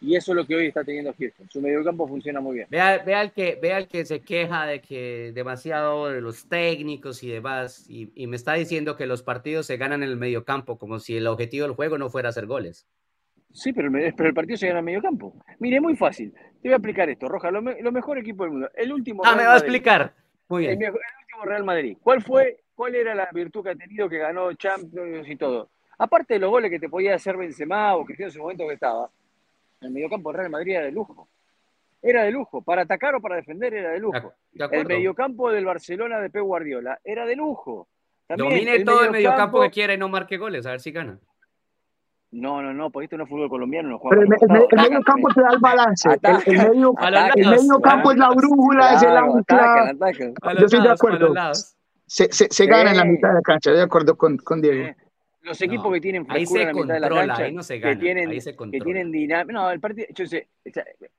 [0.00, 1.48] Y eso es lo que hoy está teniendo Houston.
[1.50, 2.68] Su mediocampo funciona muy bien.
[2.70, 7.22] Vea, vea, el que, vea el que se queja de que demasiado de los técnicos
[7.22, 10.78] y demás, y, y me está diciendo que los partidos se ganan en el mediocampo,
[10.78, 12.86] como si el objetivo del juego no fuera hacer goles.
[13.56, 15.34] Sí, pero el, pero el partido se gana en mediocampo.
[15.60, 16.30] Mire, muy fácil.
[16.30, 17.50] Te voy a explicar esto, Roja.
[17.50, 18.70] Lo, mejor equipo del mundo.
[18.74, 19.22] El último.
[19.24, 20.12] Ah, me va a explicar.
[20.48, 20.72] Muy bien.
[20.72, 21.96] El, último Real Madrid.
[22.02, 25.70] ¿Cuál fue, cuál era la virtud que ha tenido que ganó Champions y todo?
[25.96, 28.74] Aparte de los goles que te podía hacer Benzema o que en su momento que
[28.74, 29.10] estaba,
[29.80, 31.28] el mediocampo del Real Madrid era de lujo.
[32.02, 32.62] Era de lujo.
[32.62, 34.34] Para atacar o para defender era de lujo.
[34.52, 37.88] el mediocampo del Barcelona de Pep Guardiola era de lujo.
[38.28, 41.18] Domine todo el mediocampo que quiera y no marque goles, a ver si gana.
[42.32, 43.88] No, no, no, porque esto no es fútbol colombiano.
[43.88, 46.08] No Pero el, medio campo te da el balance.
[46.46, 49.94] el, medio, campo es la brújula, es el ancla.
[50.58, 51.32] Yo estoy de acuerdo.
[52.04, 54.92] Se, se, se gana en la mitad de la cancha, de acuerdo con, con Diego
[55.46, 57.94] los equipos que tienen frescura en la mitad de la cancha, ahí no se gana,
[57.94, 59.52] que tienen, que tienen dinámica.
[59.52, 60.48] No, el partido, yo sé,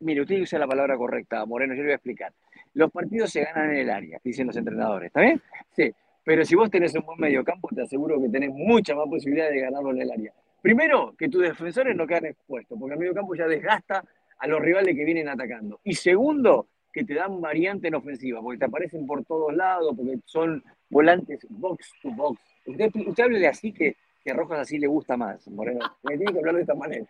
[0.02, 2.34] mire, usted usa la palabra correcta, Moreno, yo le voy a explicar.
[2.74, 5.42] Los partidos se ganan en el área, dicen los entrenadores, ¿está bien?
[5.72, 5.92] Sí,
[6.24, 9.62] pero si vos tenés un buen mediocampo, te aseguro que tenés mucha más posibilidad de
[9.62, 10.34] ganarlo en el área.
[10.62, 14.04] Primero, que tus defensores no quedan expuestos, porque el mediocampo ya desgasta
[14.40, 15.80] a los rivales que vienen atacando.
[15.84, 20.20] Y segundo, que te dan variante en ofensiva, porque te aparecen por todos lados, porque
[20.26, 22.42] son volantes box to box.
[22.66, 23.96] Usted, usted hable así que
[24.28, 25.80] que Rojas así le gusta más, Moreno.
[26.04, 27.06] Me tiene que hablar de esta manera.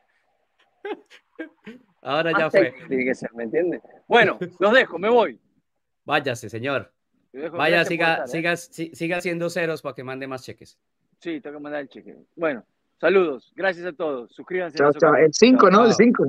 [2.03, 2.75] Ahora ya fue.
[2.87, 3.81] Tiene que ser, ¿me entiende?
[4.07, 5.39] Bueno, los dejo, me voy.
[6.05, 6.91] Váyase, señor.
[7.51, 8.27] Vaya, siga, ¿eh?
[8.27, 10.77] siga, siga haciendo ceros para que mande más cheques.
[11.19, 12.15] Sí, tengo que mandar el cheque.
[12.35, 12.63] Bueno,
[12.99, 13.51] saludos.
[13.55, 14.31] Gracias a todos.
[14.31, 14.77] Suscríbanse.
[14.77, 15.15] Chao, chao.
[15.15, 15.85] El 5, ¿no?
[15.85, 16.27] El 5.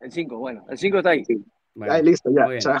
[0.00, 0.66] El 5, bueno.
[0.68, 1.24] El 5 está ahí.
[1.88, 2.58] ahí listo, ya.
[2.58, 2.78] Chao.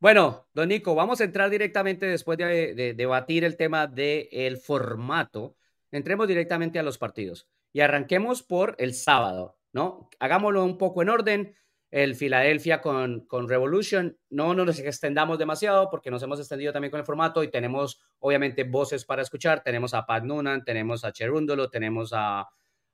[0.00, 5.56] Bueno, don Nico, vamos a entrar directamente después de, debatir el tema del formato.
[5.92, 10.08] Entremos directamente a los partidos y arranquemos por el sábado, ¿no?
[10.18, 11.54] Hagámoslo un poco en orden.
[11.90, 17.00] El Philadelphia con, con Revolution, no nos extendamos demasiado porque nos hemos extendido también con
[17.00, 19.62] el formato y tenemos obviamente voces para escuchar.
[19.62, 22.48] Tenemos a Pat Noonan, tenemos a Cherúndolo, tenemos a,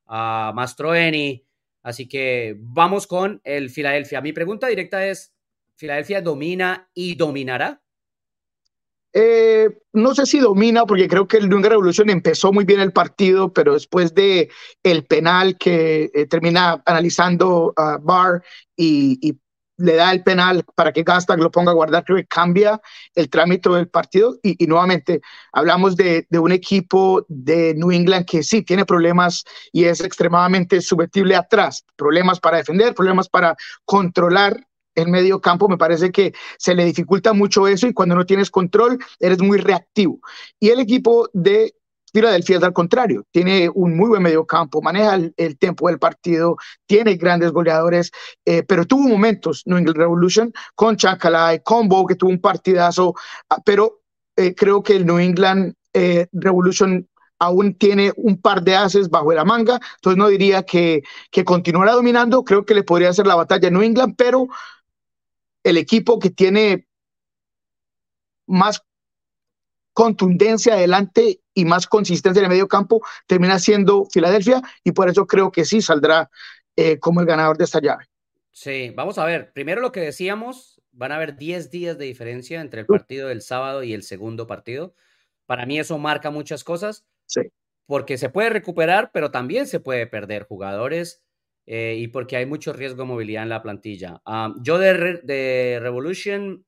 [0.07, 1.47] a Mastroeni.
[1.83, 4.21] Así que vamos con el Philadelphia.
[4.23, 5.36] Mi pregunta directa es,
[5.76, 7.80] ¿Filadelfia domina y dominará?
[9.12, 12.92] Eh, no sé si domina, porque creo que el New Revolution empezó muy bien el
[12.92, 14.50] partido, pero después de
[14.82, 18.42] el penal que eh, termina analizando a Barr
[18.76, 19.38] y,
[19.78, 22.80] le da el penal para que Gastag lo ponga a guardar, creo que cambia
[23.14, 24.38] el trámite del partido.
[24.42, 25.20] Y, nuevamente,
[25.52, 30.80] hablamos de, de, un equipo de New England que sí tiene problemas y es extremadamente
[30.80, 31.84] subjetible atrás.
[31.94, 37.32] Problemas para defender, problemas para controlar el medio campo, me parece que se le dificulta
[37.32, 40.18] mucho eso y cuando no tienes control eres muy reactivo.
[40.59, 41.74] Y el equipo de
[42.12, 46.56] Filadelfia es al contrario, tiene un muy buen medio campo, maneja el, tiempo del partido,
[46.87, 48.11] tiene grandes goleadores,
[48.46, 53.14] eh, pero tuvo momentos, New England Revolution, con Chancalay, con que tuvo un partidazo,
[53.50, 54.00] ah, pero
[54.37, 57.06] eh, creo que el New England eh, Revolution
[57.38, 61.92] aún tiene un par de haces bajo la manga, entonces no diría que, que continuará
[61.92, 64.48] dominando, creo que le podría hacer la batalla a New England, pero
[65.66, 66.87] el equipo que tiene
[68.46, 68.81] más
[69.92, 75.26] contundencia adelante y más consistencia en el medio campo termina siendo Filadelfia y por eso
[75.26, 76.31] creo que sí saldrá
[76.76, 78.05] eh, como el ganador de esta llave.
[78.52, 79.52] Sí, vamos a ver.
[79.52, 83.42] Primero lo que decíamos, van a haber 10 días de diferencia entre el partido del
[83.42, 84.94] sábado y el segundo partido.
[85.46, 87.05] Para mí eso marca muchas cosas.
[87.26, 87.40] Sí.
[87.87, 91.25] Porque se puede recuperar, pero también se puede perder jugadores
[91.66, 94.22] eh, y porque hay mucho riesgo de movilidad en la plantilla.
[94.24, 96.64] Ah, yo de, de, Revolution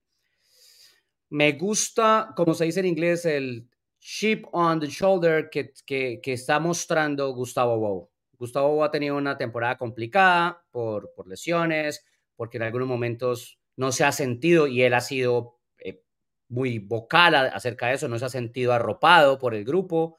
[1.30, 3.68] me gusta, como se dice en inglés, el
[4.00, 8.11] chip on the shoulder que, que, que está mostrando Gustavo Bow.
[8.38, 13.92] Gustavo Bow ha tenido una temporada complicada por, por lesiones, porque en algunos momentos no
[13.92, 16.02] se ha sentido y él ha sido eh,
[16.48, 20.18] muy vocal acerca de eso, no se ha sentido arropado por el grupo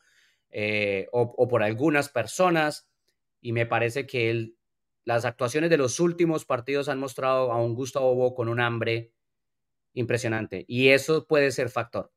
[0.51, 2.89] eh, o, o, por algunas personas.
[3.41, 4.57] y me parece que él,
[5.09, 9.11] las actuaciones de los últimos partidos han mostrado a un Gustavo Bo con un hambre
[9.93, 12.11] impresionante y eso puede ser factor,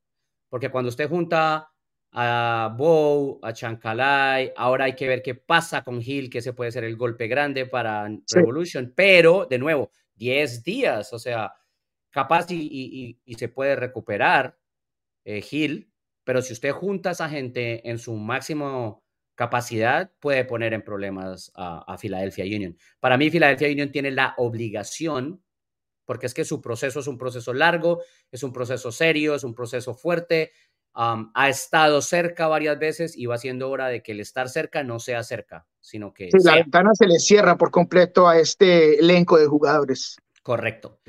[0.50, 1.72] porque cuando usted junta
[2.12, 4.52] a Bow, a Chancalay.
[4.54, 7.64] Ahora hay que ver qué pasa con Hill, que ese puede ser el golpe grande
[7.64, 8.92] para Revolution.
[8.94, 11.54] Pero, de nuevo, 10 días, o sea,
[12.10, 14.58] capaz y, se puede recuperar
[15.24, 15.90] eh, Hill,
[16.22, 19.01] pero si usted junta a esa gente en su máximo
[19.42, 22.76] capacidad, puede poner en problemas a, a Philadelphia Union.
[23.00, 25.42] Para mí, Philadelphia Union tiene la obligación
[26.04, 29.54] porque es que su proceso es un proceso largo, es un proceso serio, es un
[29.54, 30.52] proceso fuerte,
[30.94, 35.00] ha estado cerca varias veces y va siendo hora de que el estar cerca no
[35.00, 36.28] sea cerca, sino que...
[36.44, 40.16] la ventana se le cierra por completo a este elenco de jugadores.
[40.42, 41.00] Correcto.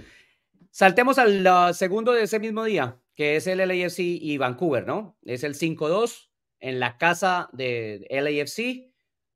[0.71, 5.17] Saltemos al uh, segundo de ese mismo día, que es el LAFC y Vancouver, ¿no?
[5.23, 6.29] Es el 5-2
[6.63, 8.89] en la casa de LAFC.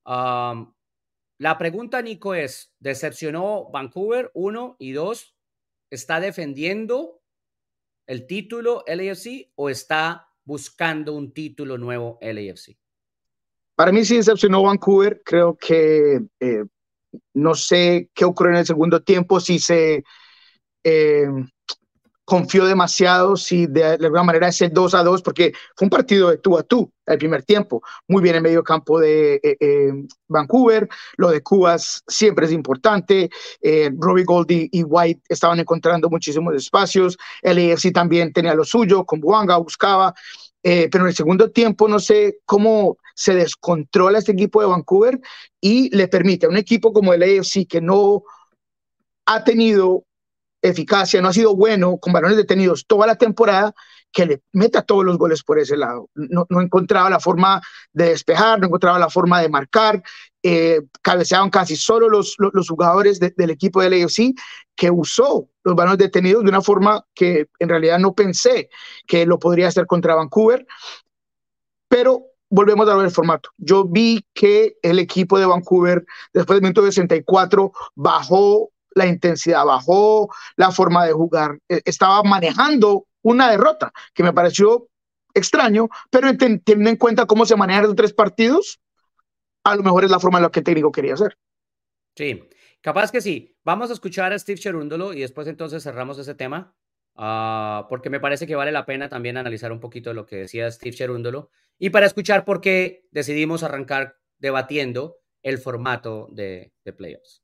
[0.05, 4.31] la pregunta, Nico, es, ¿decepcionó Vancouver?
[4.33, 5.35] Uno y dos,
[5.91, 7.21] ¿está defendiendo
[8.07, 12.77] el título LAFC o está buscando un título nuevo LAFC?
[13.75, 15.21] Para mí sí decepcionó Vancouver.
[15.25, 16.63] Creo que eh,
[17.33, 20.05] no sé qué ocurrió en el segundo tiempo, si se
[20.81, 21.27] eh,
[22.27, 26.37] confió demasiado, si de, alguna manera ese 2 a 2, porque fue un partido de
[26.37, 27.81] tú a tú el primer tiempo.
[28.05, 29.93] Muy bien en medio campo de eh,
[30.27, 30.89] Vancouver.
[31.15, 33.29] Lo de Cubas siempre es importante.
[33.97, 37.17] Robbie Goldie y White estaban encontrando muchísimos espacios.
[37.41, 40.13] El AFC también tenía lo suyo, con Buanga buscaba.
[40.63, 45.17] Eh, pero en el segundo tiempo no sé cómo se descontrola este equipo de Vancouver
[45.61, 48.23] y le permite a un equipo como el AFC que no
[49.25, 50.03] ha tenido
[50.67, 53.73] eficacia, no ha sido bueno con balones detenidos toda la temporada,
[54.11, 56.09] que le meta todos los goles por ese lado.
[56.15, 60.01] No, encontraba la forma de despejar, no encontraba la forma de marcar,
[60.41, 64.33] eh, cabeceaban casi solo los, los, jugadores del equipo del AFC
[64.75, 68.69] que usó los balones detenidos de una forma que en realidad no pensé
[69.05, 70.65] que lo podría hacer contra Vancouver,
[71.89, 73.49] pero volvemos a ver el formato.
[73.57, 80.33] Yo vi que el equipo de Vancouver, después del minuto 64, bajó la intensidad, bajó
[80.55, 84.87] la forma de jugar, e, estaba manejando una derrota, que me pareció
[85.33, 88.79] extraño, pero teniendo en cuenta cómo se manejan los tres partidos,
[89.63, 91.37] a lo mejor es la forma en la que el técnico quería hacer.
[92.15, 92.43] Sí,
[92.81, 93.55] capaz que sí.
[93.63, 96.73] Vamos a escuchar a Steve Cherúndolo y después entonces cerramos ese tema,
[97.15, 100.71] uh, porque me parece que vale la pena también analizar un poquito lo que decía
[100.71, 107.43] Steve Cherúndolo y para escuchar por qué decidimos arrancar debatiendo el formato de, de playoffs.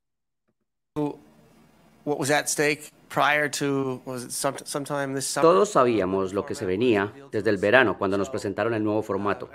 [2.05, 2.91] What was at stake
[5.41, 9.49] todos sabíamos lo que se venía desde el verano cuando nos presentaron el nuevo formato.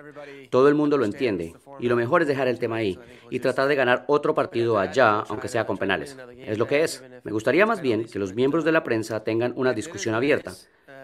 [0.50, 2.98] Todo el mundo lo entiende y lo mejor es dejar el tema ahí
[3.30, 6.16] y tratar de ganar otro partido allá, aunque sea con penales.
[6.38, 7.02] Es lo que es.
[7.24, 10.52] Me gustaría más bien que los miembros de la prensa tengan una discusión abierta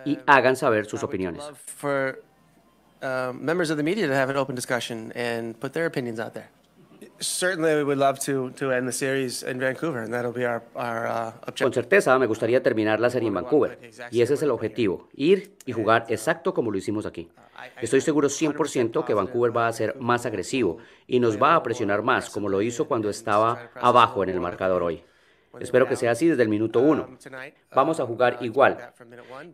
[0.05, 1.43] y hagan saber sus opiniones.
[11.61, 13.79] Con certeza me gustaría terminar la serie en Vancouver
[14.11, 17.31] y ese es el objetivo, ir y jugar exacto como lo hicimos aquí.
[17.81, 22.03] Estoy seguro 100% que Vancouver va a ser más agresivo y nos va a presionar
[22.03, 25.03] más como lo hizo cuando estaba abajo en el marcador hoy.
[25.61, 27.17] Espero que sea así desde el minuto uno.
[27.75, 28.93] Vamos a jugar igual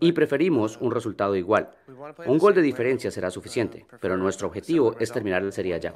[0.01, 1.71] y preferimos un resultado igual.
[2.27, 5.95] Un gol de diferencia será suficiente, pero nuestro objetivo es terminar la serie allá.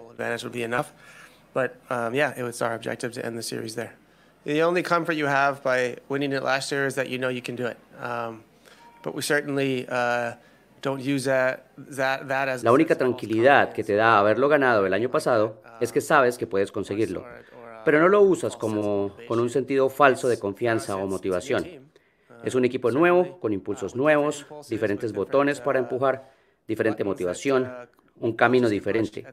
[1.55, 3.95] But um, yeah, it was our objective to end the series there.
[4.45, 7.41] The only comfort you have by winning it last year is that you know you
[7.41, 7.79] can do it.
[7.99, 8.43] Um,
[9.03, 10.33] but we certainly uh,
[10.83, 15.11] don't use that, that, as La única tranquilidad que te da haberlo ganado el año
[15.11, 17.25] pasado es que sabes que puedes conseguirlo,
[17.85, 21.67] pero no lo usas como con un sentido falso de confianza o motivación.
[22.45, 26.31] Es un equipo nuevo, con impulsos nuevos, diferentes botones para empujar,
[26.69, 27.73] diferente motivación,
[28.21, 29.25] un camino diferente.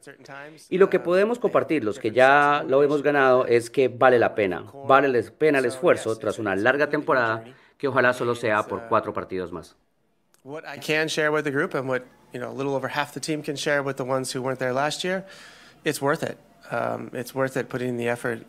[0.70, 4.36] Y lo que podemos compartir, los que ya lo hemos ganado, es que vale la
[4.36, 4.66] pena.
[4.88, 7.44] Vale la pena el esfuerzo tras una larga temporada
[7.78, 9.76] que ojalá solo sea por cuatro partidos más.
[10.44, 12.02] What I can share with the group and what,
[12.34, 14.60] you know, a little over half the team can share with the ones who weren't
[14.60, 15.26] there last year,
[15.84, 16.38] it's worth it.
[16.72, 18.48] Um, it's worth it putting the effort.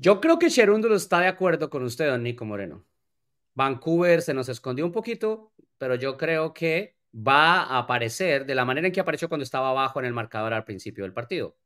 [0.00, 2.84] Yo creo que Cherúndolo está de acuerdo con usted, don Nico Moreno.
[3.54, 8.64] Vancouver se nos escondió un poquito, pero yo creo que va a aparecer de la
[8.64, 11.56] manera en que apareció cuando estaba abajo en el marcador al principio del partido.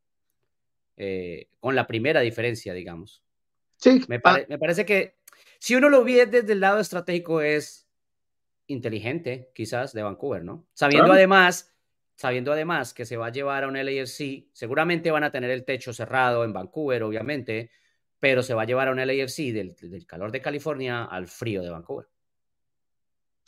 [0.97, 3.22] Eh, con la primera diferencia, digamos.
[3.76, 4.01] Sí.
[4.09, 5.16] Me, parece que
[5.59, 7.88] si uno lo ve desde el lado estratégico es
[8.66, 10.66] inteligente, quizás, de Vancouver, ¿no?
[10.72, 11.72] Sabiendo además
[12.14, 15.64] sabiendo además que se va a llevar a un LAFC, seguramente van a tener el
[15.64, 17.72] techo cerrado en Vancouver, obviamente,
[18.20, 21.62] pero se va a llevar a un LAFC del, del calor de California al frío
[21.62, 22.07] de Vancouver.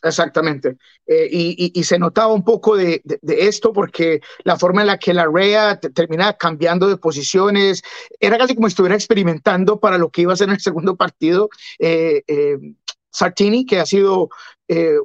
[0.04, 0.76] Exactamente.
[1.06, 5.26] Eh, y, se notaba un poco de, esto porque la forma en la que la
[5.26, 7.82] REA termina cambiando de posiciones
[8.20, 10.96] era casi como si estuviera experimentando para lo que iba a ser en el segundo
[10.96, 11.48] partido.
[11.78, 12.58] Eh, eh,
[13.10, 14.28] Sartini, que ha sido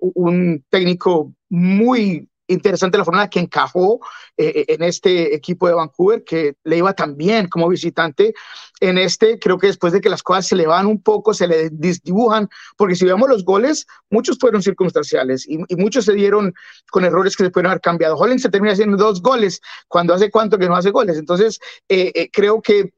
[0.02, 4.00] un técnico muy interesante la forma en que encajó
[4.38, 8.34] eh, eh, en este equipo de Vancouver, que le iba tan bien como visitante.
[8.80, 11.48] En este, creo que después de que las cosas se le van un poco, se
[11.48, 16.54] le dibujan, porque si vemos los goles, muchos fueron circunstanciales y, muchos se dieron
[16.92, 18.16] con errores que se pueden haber cambiado.
[18.18, 21.18] Hollins se termina haciendo dos goles cuando hace cuánto que no hace goles.
[21.18, 22.92] Entonces, eh, creo que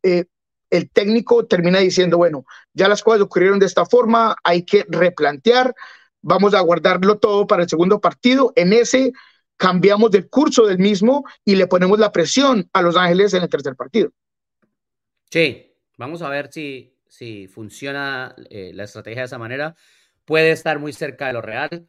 [0.70, 5.76] el técnico termina diciendo, bueno, ya las cosas ocurrieron de esta forma, hay que replantear,
[6.22, 8.54] vamos a guardarlo todo para el segundo partido.
[8.56, 9.12] En ese
[9.62, 13.50] cambiamos del curso del mismo y le ponemos la presión a Los Ángeles en el
[13.50, 14.12] tercer partido.
[15.30, 19.76] Sí, vamos a ver si, si funciona eh, la estrategia de esa manera.
[20.26, 21.88] Puede estar muy cerca de lo real.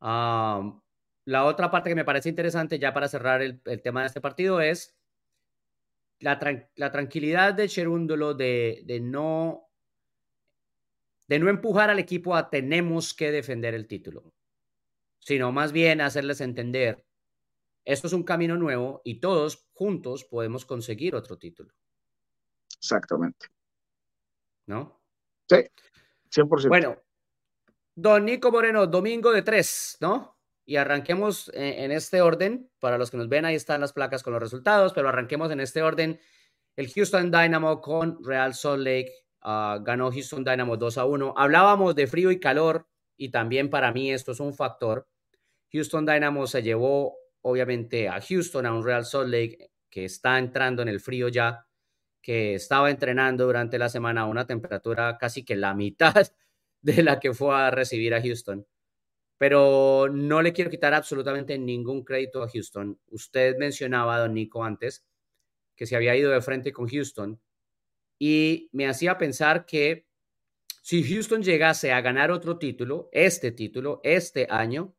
[0.00, 4.60] la otra parte que me parece interesante, ya para cerrar el, tema de este partido,
[4.60, 4.96] es
[6.18, 6.40] la,
[6.74, 9.68] la tranquilidad de Cherúndolo de, de, no,
[11.28, 14.34] de no empujar al equipo a tenemos que defender el título,
[15.20, 17.04] sino más bien hacerles entender
[17.84, 21.72] esto es un camino nuevo y todos juntos podemos conseguir otro título.
[22.76, 23.46] Exactamente.
[24.66, 25.00] ¿No?
[25.48, 25.56] Sí,
[26.30, 26.68] 100%.
[26.68, 26.96] Bueno,
[27.94, 30.38] don Nico Moreno, domingo de tres, ¿no?
[30.64, 32.70] Y arranquemos en este orden.
[32.78, 35.60] Para los que nos ven, ahí están las placas con los resultados, pero arranquemos en
[35.60, 36.20] este orden.
[36.76, 39.12] El Houston Dynamo con Real Salt Lake
[39.42, 41.34] ah, ganó Houston Dynamo 2 a 1.
[41.36, 45.06] Hablábamos de frío y calor y también para mí esto es un factor.
[45.72, 50.82] Houston Dynamo se llevó obviamente a Houston, a un Real Salt Lake que está entrando
[50.82, 51.66] en el frío ya,
[52.22, 56.26] que estaba entrenando durante la semana a una temperatura casi que la mitad
[56.82, 58.66] de la que fue a recibir a Houston.
[59.38, 62.98] Pero no le quiero quitar absolutamente ningún crédito a Houston.
[63.10, 65.04] Usted mencionaba, don Nico, antes
[65.74, 67.40] que se había ido de frente con Houston
[68.18, 70.06] y me hacía pensar que
[70.80, 74.94] si Houston llegase a ganar otro título, este título, este año,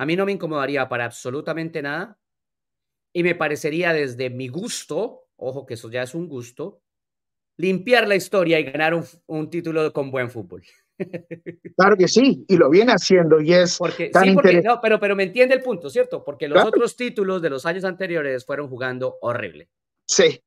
[0.00, 2.18] a mí no me incomodaría para absolutamente nada
[3.12, 6.80] y me parecería desde mi gusto, ojo que eso ya es un gusto,
[7.58, 10.62] limpiar la historia y ganar un, título con buen fútbol.
[11.76, 15.22] Claro que sí, y lo viene haciendo y es porque, sí, no, pero, pero me
[15.22, 16.22] entiende el punto, ¿cierto?
[16.22, 19.70] Porque los otros títulos de los años anteriores fueron jugando horrible.
[20.06, 20.42] Sí.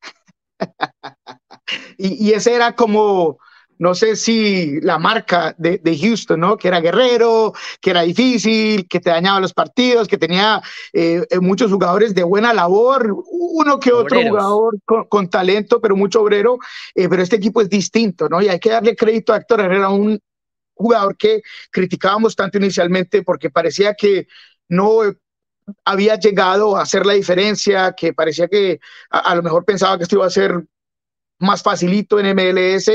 [1.98, 3.40] y, y ese era como,
[3.84, 6.56] no sé si la marca de, Houston, ¿no?
[6.56, 10.62] Que era guerrero, que era difícil, que te dañaba los partidos, que tenía
[10.94, 14.80] eh, eh, muchos jugadores de buena labor, uno que otro jugador
[15.10, 16.60] con, talento, pero mucho obrero,
[16.96, 18.42] eh, pero este equipo es distinto, ¿no?
[18.42, 20.18] Y hay que darle crédito a Héctor Herrera, un
[20.74, 24.28] jugador que criticábamos tanto inicialmente porque parecía que
[24.70, 25.02] no
[25.84, 28.80] había llegado a hacer la diferencia, que parecía que
[29.10, 30.64] a, lo mejor pensaba que esto iba a ser
[31.40, 32.90] más facilito en MLS,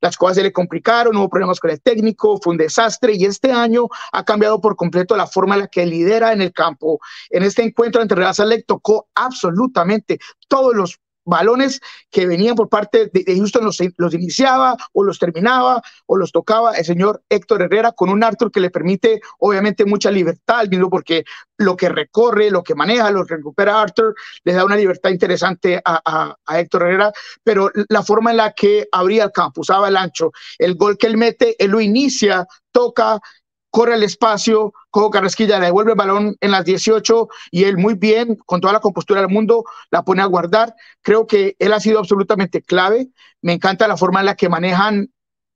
[0.00, 3.52] las cosas se le complicaron, hubo problemas con el técnico, fue un desastre y este
[3.52, 7.00] año ha cambiado por completo la forma en la que lidera en el campo.
[7.28, 10.18] En este encuentro entre Real Salek tocó absolutamente
[10.48, 10.98] todos los
[11.30, 13.24] balones que venían por parte de,
[13.60, 18.22] los, los, iniciaba o los terminaba o los tocaba el señor Héctor Herrera con un
[18.22, 21.24] Arthur que le permite obviamente mucha libertad al mismo porque
[21.56, 24.14] lo que recorre, lo que maneja, lo que recupera Arthur
[24.44, 27.12] le da una libertad interesante a, a, Héctor Herrera,
[27.42, 31.06] pero la forma en la que abría el campo, usaba el ancho, el gol que
[31.06, 33.20] él mete, él lo inicia, toca,
[33.70, 37.94] corre el espacio, Cojo Carrasquilla le devuelve el balón en las 18 y él muy
[37.94, 40.74] bien, con toda la compostura del mundo, la pone a guardar.
[41.02, 43.08] Creo que él ha sido absolutamente clave.
[43.40, 45.10] Me encanta la forma en la que manejan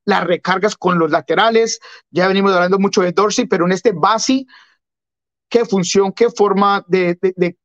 [0.04, 1.80] las recargas con los laterales.
[2.10, 4.46] Ya venimos hablando mucho de Dorsey, pero en este Basi,
[5.48, 7.18] qué función, qué forma de,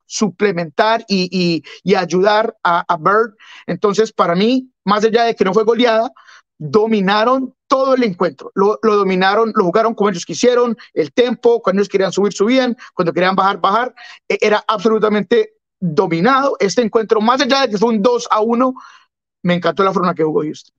[0.06, 1.64] suplementar y,
[1.96, 3.36] ayudar a, a Bird.
[3.68, 6.12] Entonces, para mí, más allá de que no fue goleada,
[6.60, 8.52] dominaron todo el encuentro.
[8.54, 13.14] Lo, dominaron, lo jugaron como ellos quisieron, el tempo, cuando ellos querían subir, subían, cuando
[13.14, 13.96] querían bajar, bajar.
[14.28, 18.74] E, era absolutamente dominado este encuentro, más allá de que fue un 2 a 1,
[19.44, 20.76] me encantó la forma que jugó Houston.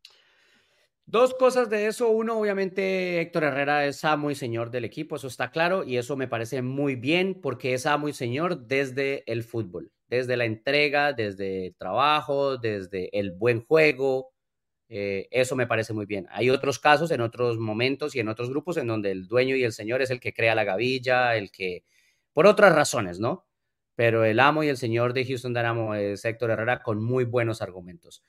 [1.06, 2.08] Dos cosas de eso.
[2.10, 6.16] Uno, obviamente, Héctor Herrera es amo y señor del equipo, eso está claro, y eso
[6.16, 11.12] me parece muy bien porque es amo y señor desde el fútbol, desde la entrega,
[11.12, 14.30] desde el trabajo, desde el buen juego,
[14.90, 16.26] eh, eso me parece muy bien.
[16.30, 19.64] Hay otros casos en otros momentos y en otros grupos en donde el dueño y
[19.64, 21.84] el señor es el que crea la gavilla, el que,
[22.34, 23.46] por otras razones, ¿no?
[24.00, 27.60] pero el amo y el señor de Houston Dynamo es Héctor Herrera con muy buenos
[27.60, 28.24] argumentos.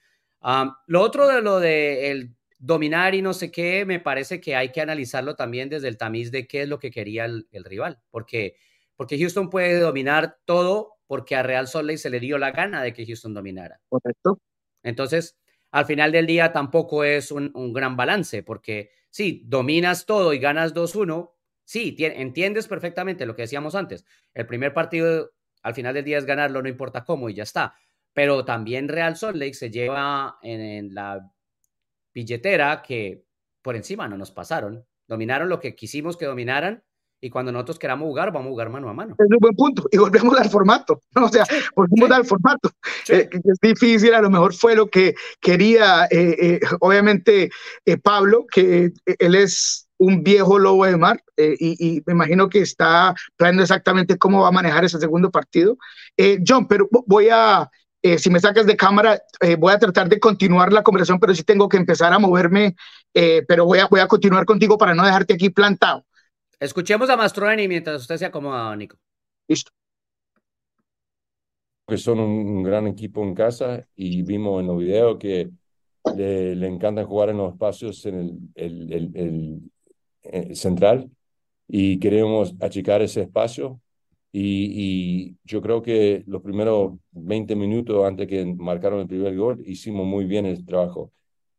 [0.88, 4.74] lo otro de lo de el dominar y no sé qué, me parece que hay
[4.74, 8.58] que analizarlo también desde el tamiz de qué es lo que quería el, rival, porque,
[8.98, 12.84] porque Houston puede dominar todo porque a Real Salt Lake se le dio la gana
[12.84, 13.80] de que Houston dominara.
[13.88, 14.42] Correcto.
[14.84, 15.38] Entonces,
[15.72, 20.74] al final del día tampoco es un, gran balance, porque si dominas todo y ganas
[20.74, 21.32] 2-1,
[21.64, 24.06] sí, entiendes perfectamente lo que decíamos antes.
[24.34, 25.32] El primer partido
[25.64, 27.76] al final del día es ganarlo, no importa cómo y ya está.
[28.14, 31.32] Pero también Real Salt Lake se lleva en la
[32.14, 33.24] billetera que
[33.62, 34.86] por encima no nos pasaron.
[35.08, 36.84] Dominaron lo que quisimos que dominaran
[37.22, 39.16] y cuando nosotros queramos jugar, vamos a jugar mano a mano.
[39.18, 39.88] Es un buen punto.
[39.92, 41.02] Y volvemos al formato.
[41.16, 41.46] O sea,
[41.76, 42.72] volvemos al formato.
[43.08, 47.52] Eh, es difícil, a lo mejor fue lo que quería, eh, eh, obviamente,
[48.04, 53.14] Pablo, que él es un viejo lobo de mar y, y, me imagino que está
[53.38, 55.78] planeando exactamente cómo va a manejar ese segundo partido.
[56.44, 57.70] John, pero voy a,
[58.04, 61.36] eh, si me sacas de cámara, eh, voy a tratar de continuar la conversación, pero
[61.36, 62.76] sí tengo que empezar a moverme,
[63.14, 66.04] eh, pero voy a, voy a continuar contigo para no dejarte aquí plantado.
[66.62, 68.98] Escuchemos a Mastroeni mientras usted se acomoda, Nico.
[69.48, 69.72] Listo.
[71.88, 75.50] Que son un, gran equipo en casa y vimos en los videos que
[76.16, 79.72] le, le encanta jugar en los espacios en el, el,
[80.24, 81.10] el central
[81.68, 83.82] y queremos achicar ese espacio
[84.34, 90.06] y, yo creo que los primeros 20 minutos antes que marcaron el primer gol, hicimos
[90.06, 91.12] muy bien el trabajo.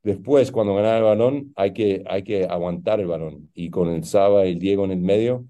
[0.03, 3.51] Después, cuando ganar el balón, hay que, hay que aguantar el balón.
[3.55, 5.47] Y con el Saba y el Diego en el medio,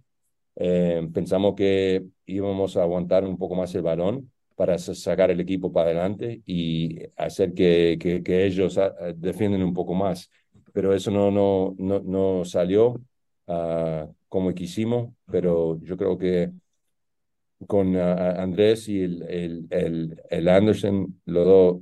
[0.56, 5.72] eh, pensamos que íbamos a aguantar un poco más el balón para sacar el equipo
[5.72, 10.30] para adelante y hacer que, que, ellos ah, defienden un poco más.
[10.72, 13.00] Pero eso no, no, no, no salió
[13.46, 16.52] uh, como quisimos, pero yo creo que
[17.66, 19.22] con Andrés y el,
[19.70, 21.80] el, el, Anderson, los dos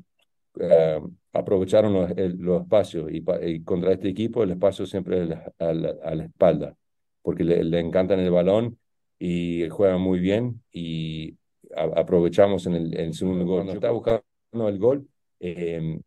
[0.61, 1.01] eh,
[1.33, 3.23] aprovecharon los, los espacios y,
[3.63, 5.25] contra este equipo el espacio siempre a
[5.73, 6.77] la, a la, espalda,
[7.23, 8.79] porque le, le, encantan el balón
[9.19, 11.37] y juegan muy bien y
[11.75, 13.65] aprovechamos en el, segundo gol.
[13.65, 15.09] Cuando estás buscando el gol,
[15.39, 16.01] em,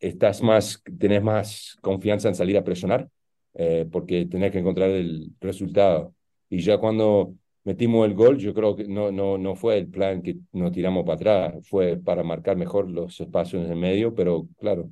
[0.00, 3.08] estás más, tenés más confianza en salir a presionar
[3.54, 6.14] eh, porque tenés que encontrar el resultado.
[6.48, 7.34] Y ya cuando
[7.64, 11.04] metimos el gol, yo creo que no, no, no fue el plan que nos tiramos
[11.04, 14.90] para atrás, fue para marcar mejor los espacios en el medio, pero claro,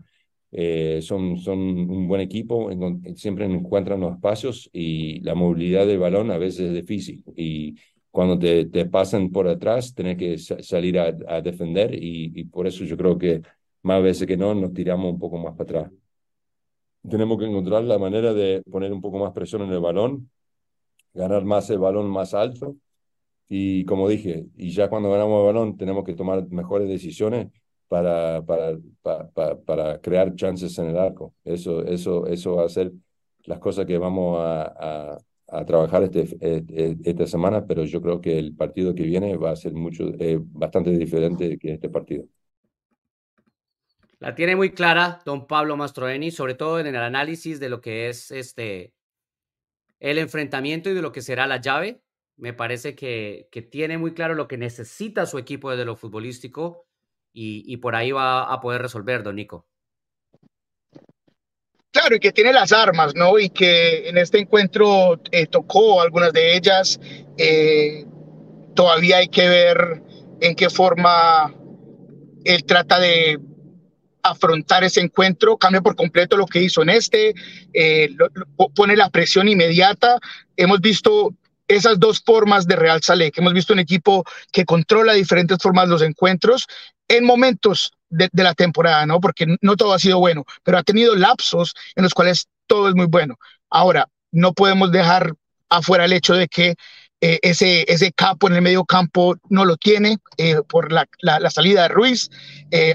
[0.51, 2.71] eh, son, son un buen equipo,
[3.17, 7.25] siempre encuentran los espacios y la movilidad del balón a veces es difícil.
[7.37, 7.77] Y
[8.11, 12.67] cuando te, te pasan por atrás, tenés que salir a, a defender y, y, por
[12.67, 13.41] eso yo creo que
[13.83, 15.93] más veces que no nos tiramos un poco más para atrás.
[17.09, 20.31] Tenemos que encontrar la manera de poner un poco más presión en el balón
[21.15, 22.77] ganar más el balón más alto.
[23.49, 27.49] Y como dije, y ya cuando ganamos el balón tenemos que tomar mejores decisiones
[27.89, 28.79] para, para,
[29.35, 31.35] para, para crear chances en el arco.
[31.45, 32.93] Eso, eso, eso va a ser
[33.45, 38.21] las cosas que vamos a, a, trabajar este, e, e, esta semana, pero yo creo
[38.21, 42.25] que el partido que viene va a ser mucho, eh, bastante diferente que este partido.
[44.19, 48.09] La tiene muy clara don Pablo Mastroeni, sobre todo en el análisis de lo que
[48.09, 48.95] es este
[50.03, 52.03] el enfrentamiento y de lo que será la llave.
[52.37, 56.87] Me parece que, que tiene muy claro lo que necesita su equipo desde lo futbolístico
[57.33, 59.67] y, por ahí va a poder resolver, don Nico.
[61.91, 63.39] Claro, y que tiene las armas, ¿no?
[63.39, 67.01] Y que en este encuentro eh, tocó algunas de ellas.
[67.39, 68.05] Eh,
[68.75, 70.03] todavía hay que ver
[70.41, 71.55] en qué forma
[72.45, 73.39] él trata de
[74.23, 77.35] afrontar ese encuentro, cambia por completo lo que hizo en este,
[77.75, 78.11] eh,
[78.75, 80.19] pone la presión inmediata.
[80.57, 81.35] Hemos visto
[81.69, 85.89] esas dos formas de Real Sale, que hemos visto un equipo que controla diferentes formas
[85.89, 86.67] los encuentros
[87.09, 89.21] en momentos de, la temporada, ¿no?
[89.21, 92.95] Porque no todo ha sido bueno, pero ha tenido lapsos en los cuales todo es
[92.95, 93.37] muy bueno.
[93.71, 95.35] Ahora, no podemos dejar
[95.69, 96.75] afuera el hecho de que
[97.21, 101.51] eh, ese, ese capo en el medio campo no lo tiene eh, por la, la,
[101.51, 102.29] salida de Ruiz.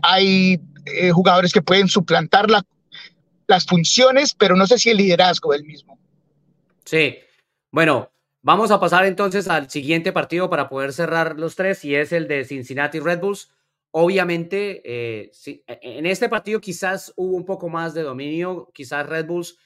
[0.03, 0.59] hay
[0.93, 5.99] eh, jugadores que pueden suplantar las funciones, pero no sé si el liderazgo del mismo.
[6.85, 7.17] Sí,
[7.71, 8.11] bueno,
[8.41, 12.27] vamos a pasar entonces al siguiente partido para poder cerrar los tres y es el
[12.27, 13.51] de Cincinnati Red Bulls.
[13.91, 15.31] Obviamente, eh,
[15.81, 19.57] en este partido quizás hubo un poco más de dominio, quizás Red Bulls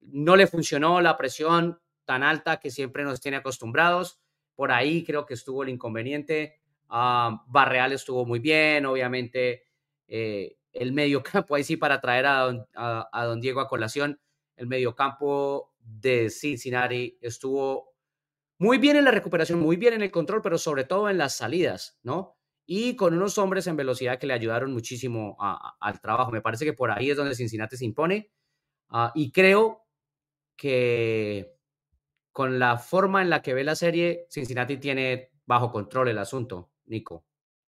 [0.00, 4.20] no le funcionó la presión tan alta que siempre nos tiene acostumbrados.
[4.54, 6.60] Por ahí creo que estuvo el inconveniente.
[6.88, 9.66] Uh, Barreal estuvo muy bien, obviamente
[10.08, 14.20] eh, el mediocampo, ahí sí para traer a don, a, don, Diego a colación,
[14.56, 17.94] el mediocampo de Cincinnati estuvo
[18.58, 21.36] muy bien en la recuperación, muy bien en el control, pero sobre todo en las
[21.36, 22.36] salidas, ¿no?
[22.64, 26.32] Y con unos hombres en velocidad que le ayudaron muchísimo al trabajo.
[26.32, 28.32] Me parece que por ahí es donde Cincinnati se impone.
[28.88, 29.86] Ah, y creo
[30.56, 31.54] que
[32.32, 36.72] con la forma en la que ve la serie, Cincinnati tiene bajo control el asunto,
[36.86, 37.25] Nico.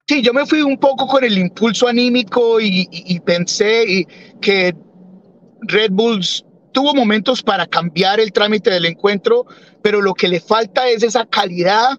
[0.08, 4.08] Sí, yo me fui un poco con el impulso anímico y, pensé
[4.40, 4.74] que
[5.64, 9.46] Red Bulls tuvo momentos para cambiar el trámite del encuentro,
[9.82, 11.90] pero lo que le falta es esa calidad,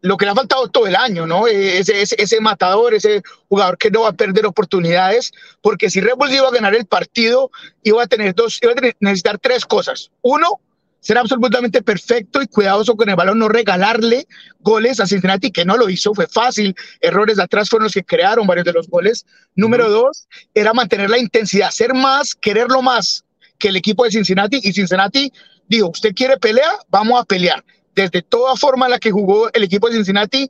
[0.00, 1.46] lo que le ha faltado todo el año, ¿no?
[1.46, 5.30] Ese, ese, matador, ese jugador que no va a perder oportunidades,
[5.60, 7.50] porque si Red Bulls iba a ganar el partido,
[7.82, 10.10] iba a tener dos, iba a necesitar tres cosas.
[10.22, 10.60] Uno,
[11.00, 14.26] ser absolutamente perfecto y cuidadoso con el balón, no regalarle
[14.60, 18.04] goles a Cincinnati, que no lo hizo, fue fácil, errores de atrás fueron los que
[18.04, 19.26] crearon varios de los goles.
[19.54, 23.24] Número dos, era mantener la intensidad, ser más, quererlo más
[23.58, 25.32] que el equipo de Cincinnati, y Cincinnati
[25.68, 27.64] dijo, usted quiere pelea, vamos a pelear.
[27.94, 30.48] Desde toda forma en la que jugó el equipo de Cincinnati,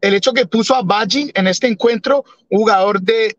[0.00, 3.36] el hecho que puso a Baggi en este encuentro, jugador de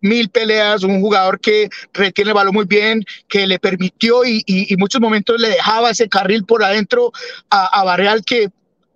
[0.00, 4.76] mil peleas, un jugador que retiene el balón muy bien, que le permitió y, y,
[4.76, 7.12] muchos momentos le dejaba ese carril por adentro
[7.50, 8.48] a, Barreal que,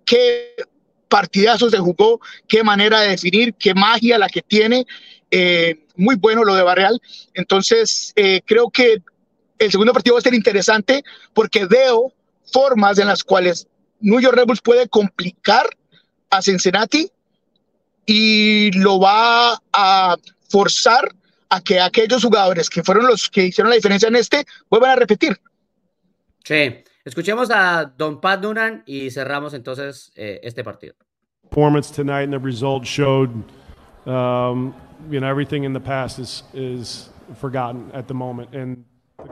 [0.05, 0.55] que
[1.07, 4.85] partidazos se jugó, qué manera de definir, qué magia la que tiene.
[5.29, 7.01] Eh, muy bueno lo de Barreal.
[7.33, 9.01] Entonces, eh, creo que
[9.59, 12.13] el segundo partido va a ser interesante porque veo
[12.51, 13.67] formas en las cuales
[13.99, 15.65] New York Red Bulls puede complicar
[16.29, 17.09] a Cincinnati
[18.05, 20.17] y lo va a
[20.53, 21.09] forzar
[21.49, 24.95] a que aquellos jugadores que fueron los que hicieron la diferencia en este vuelvan a
[24.95, 25.35] repetir.
[26.43, 30.93] Sí, escuchemos a Don Pat Dunan y cerramos entonces eh, este partido.
[31.49, 33.29] Performance tonight and the result showed,
[34.05, 34.73] um,
[35.09, 38.85] you know, everything in the past is is forgotten at the moment and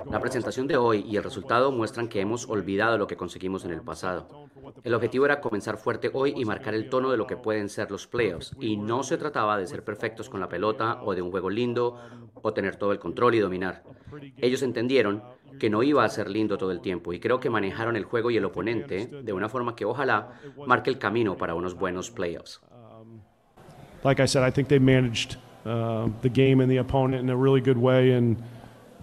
[0.09, 3.71] la presentación de hoy y el resultado muestran que hemos olvidado lo que conseguimos en
[3.71, 4.49] el pasado.
[4.83, 7.91] El objetivo era comenzar fuerte hoy y marcar el tono de lo que pueden ser
[7.91, 11.31] los playoffs, y no se trataba de ser perfectos con la pelota o de un
[11.31, 11.99] juego lindo
[12.41, 13.83] o tener todo el control y dominar.
[14.37, 15.23] Ellos entendieron
[15.59, 18.31] que no iba a ser lindo todo el tiempo y creo que manejaron el juego
[18.31, 22.61] y el oponente de una forma que ojalá marque el camino para unos buenos playoffs.
[24.03, 27.35] Like I said, I think they managed uh, the game and the opponent in a
[27.35, 28.37] really good way and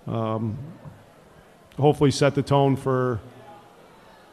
[0.09, 0.57] um,
[1.79, 3.21] hopefully set the tone for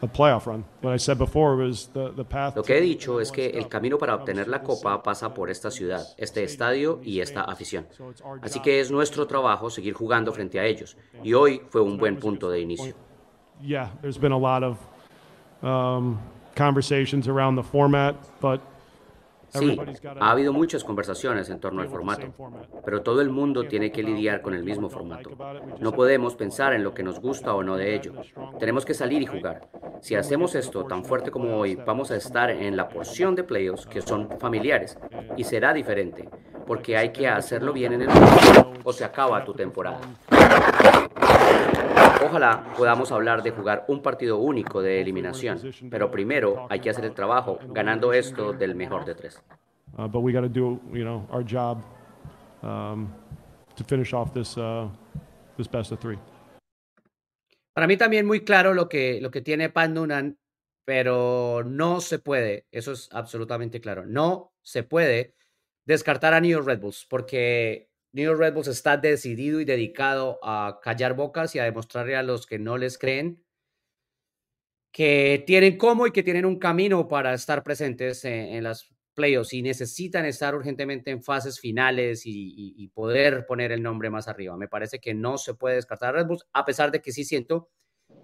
[0.01, 0.65] a playoff run.
[0.81, 3.67] What I said before was the, the path Lo que he dicho es que el
[3.67, 7.87] camino para obtener la copa pasa por esta ciudad, este estadio y esta afición.
[8.41, 10.97] Así que es nuestro trabajo seguir jugando frente a ellos.
[11.23, 12.93] Y hoy fue un buen punto de inicio.
[13.61, 14.77] Yeah, there's been a lot of
[15.63, 16.19] um,
[16.55, 18.59] conversations around the format, but
[19.59, 19.79] Sí,
[20.19, 22.33] ha habido muchas conversaciones en torno al formato,
[22.83, 25.31] pero todo el mundo tiene que lidiar con el mismo formato.
[25.79, 28.13] No podemos pensar en lo que nos gusta o no de ello.
[28.59, 29.67] Tenemos que salir y jugar.
[30.01, 33.85] Si hacemos esto tan fuerte como hoy, vamos a estar en la porción de playoffs
[33.85, 34.97] que son familiares
[35.37, 36.29] y será diferente,
[36.67, 38.09] porque hay que hacerlo bien en el
[38.83, 39.99] o se acaba tu temporada.
[42.35, 45.57] Ojalá podamos hablar de jugar un partido único de eliminación,
[45.89, 49.41] pero primero hay que hacer el trabajo ganando esto del mejor de tres.
[49.97, 51.81] Uh, but we got to do, you know, our job
[52.61, 53.07] um,
[53.77, 54.89] to finish off this uh,
[55.55, 56.19] this best of three.
[57.71, 60.37] Para mí también muy claro lo que lo que tiene Pan Noonan,
[60.83, 65.35] pero no se puede, eso es absolutamente claro, no se puede
[65.85, 70.39] descartar a New York Red Bulls porque New York Red Bulls está decidido y dedicado
[70.41, 73.43] a callar bocas y a demostrarle a los que no les creen
[74.93, 79.61] que tienen cómo y que tienen un camino para estar presentes en, las playoffs y
[79.61, 84.55] necesitan estar urgentemente en fases finales y, poder poner el nombre más arriba.
[84.55, 87.25] Me parece que no se puede descartar a Red Bulls, a pesar de que sí
[87.25, 87.69] siento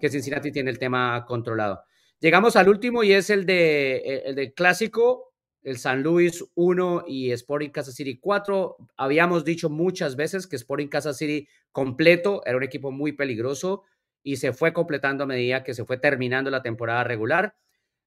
[0.00, 1.82] que Cincinnati tiene el tema controlado.
[2.18, 5.31] Llegamos al último y es el de el del clásico
[5.62, 8.76] el San Luis 1 y Sporting Kansas City 4.
[8.96, 13.84] Habíamos dicho muchas veces que Sporting Kansas City completo era un equipo muy peligroso
[14.22, 17.56] y se fue completando a medida que se fue terminando la temporada regular.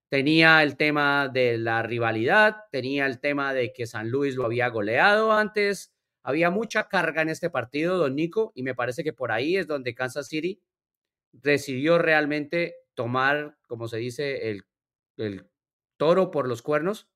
[0.10, 4.68] Tenía el tema de la rivalidad, tenía el tema de que San Luis lo había
[4.70, 5.94] goleado antes.
[6.24, 9.68] Había mucha carga en este partido, don Nico, y me parece que por ahí es
[9.68, 10.62] donde Kansas City
[11.32, 14.64] decidió realmente tomar, como se dice, el,
[15.18, 15.48] el
[15.98, 17.08] toro por los cuernos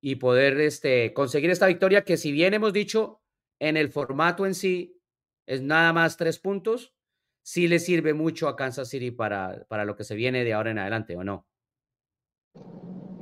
[0.00, 3.22] y poder este, conseguir esta victoria que si bien hemos dicho
[3.58, 5.00] en el formato en sí
[5.46, 6.94] es nada más tres puntos,
[7.42, 10.70] sí le sirve mucho a Kansas City para, para lo que se viene de ahora
[10.70, 11.46] en adelante, ¿o no?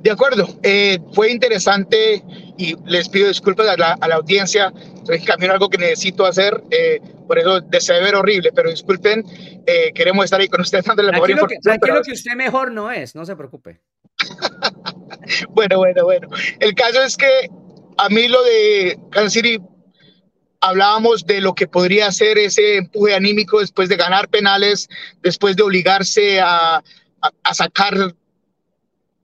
[0.01, 2.23] De acuerdo, eh, fue interesante
[2.57, 4.71] y les pido disculpas a la, a la audiencia,
[5.03, 9.25] soy camino algo que necesito hacer, eh, por eso deseé ver horrible, pero disculpen,
[9.67, 11.79] eh, queremos estar ahí con ustedes dándole la mejor información.
[11.81, 13.81] Que, que usted mejor no es, no se preocupe.
[15.49, 16.27] bueno, bueno, bueno.
[16.59, 17.49] El caso es que
[17.97, 19.59] a mí lo de Kansas City
[20.61, 24.89] hablábamos de lo que podría ser ese empuje anímico después de ganar penales,
[25.21, 26.81] después de obligarse a,
[27.53, 28.15] sacar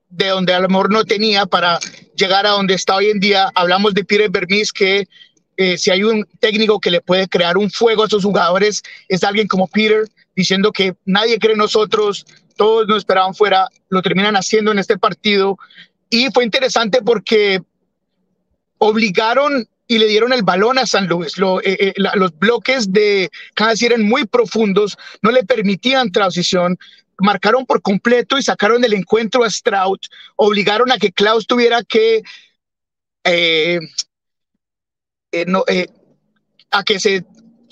[0.10, 1.80] de donde a lo mejor no tenía para
[2.16, 3.52] llegar a donde está hoy en día.
[3.56, 5.08] Hablamos de Peter Bermis que
[5.58, 9.24] eh, si hay un técnico que le puede crear un fuego a esos jugadores, es
[9.24, 12.26] alguien como Peter, diciendo que nadie cree en nosotros,
[12.56, 15.58] todos nos esperaban fuera, lo terminan haciendo en este partido.
[16.10, 17.62] Y fue interesante porque
[18.78, 21.34] obligaron y le dieron el balón a San Luis.
[21.38, 26.78] Eh, eh, los bloques de Kansas eran muy profundos, no le permitían transición,
[27.20, 30.00] marcaron por completo y sacaron del encuentro a Stroud,
[30.36, 32.24] obligaron a que Klaus tuviera que
[33.24, 33.80] eh,
[36.72, 37.26] a que se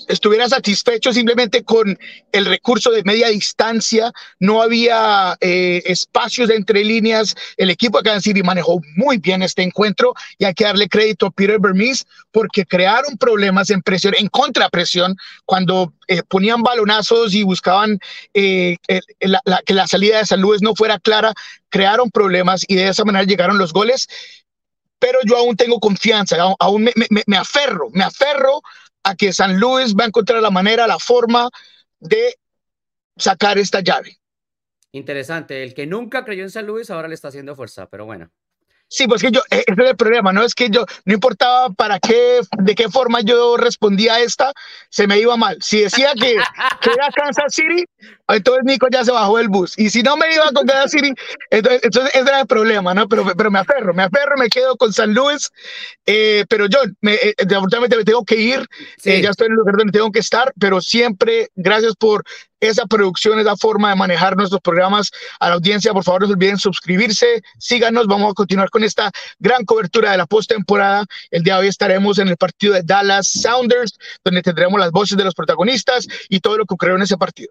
[0.08, 1.98] estuviera satisfecho simplemente con
[2.32, 8.24] el recurso de media distancia, no había eh, espacios entre líneas, el equipo de Kansas
[8.24, 12.64] City manejó muy bien este encuentro y hay que darle crédito a Peter Bermise porque
[12.64, 17.98] crearon problemas en presión, en contrapresión, cuando eh, ponían balonazos y buscaban
[18.34, 21.32] eh, que la salida de San Luis no fuera clara,
[21.74, 24.06] crearon problemas y de esa manera llegaron los goles.
[25.00, 26.88] Pero yo aún tengo confianza, aún
[27.26, 28.62] me, aferro, me aferro
[29.04, 31.48] a que San Luis va a encontrar la manera, la forma
[32.00, 32.36] de
[33.16, 34.18] sacar esta llave.
[34.92, 38.30] Interesante, el que nunca creyó en San Luis ahora le está haciendo fuerza, pero bueno.
[38.88, 40.42] Sí, pues que yo, ese es el problema, ¿no?
[40.42, 44.52] Es que yo, no importaba para qué, de qué forma yo respondía a esta,
[44.88, 45.56] se me iba mal.
[45.60, 46.36] Si decía que,
[46.80, 47.84] que era Kansas City,
[48.28, 49.76] entonces Nico ya se bajó del bus.
[49.78, 51.12] Y si no me iba con Kansas City,
[51.50, 53.08] entonces, entonces ese era el problema, ¿no?
[53.08, 55.50] Pero, pero me aferro, me aferro, me quedo con San Luis.
[56.06, 58.66] Eh, pero yo, me, eh, desafortunadamente me tengo que ir,
[59.04, 62.22] eh, ya estoy en el lugar donde tengo que estar, pero siempre gracias por
[62.64, 65.10] esa producción, esa forma de manejar nuestros programas
[65.40, 65.92] a la audiencia.
[65.92, 70.18] Por favor, no se olviden suscribirse, síganos, vamos a continuar con esta gran cobertura de
[70.18, 71.04] la postemporada.
[71.30, 75.16] El día de hoy estaremos en el partido de Dallas Sounders, donde tendremos las voces
[75.16, 77.50] de los protagonistas y todo lo que ocurrió en ese partido.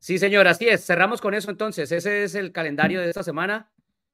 [0.00, 0.66] Sí, señor, así.
[0.78, 1.90] Cerramos con eso entonces.
[1.92, 3.70] Ese es el calendario de esta semana.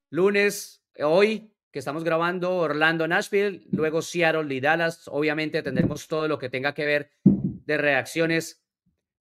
[0.09, 5.07] Lunes, hoy que estamos grabando Orlando, Nashville, luego Seattle y Dallas.
[5.07, 8.62] Obviamente tendremos todo lo que tenga que ver de reacciones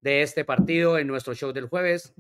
[0.03, 2.13] de este partido en nuestro show del jueves.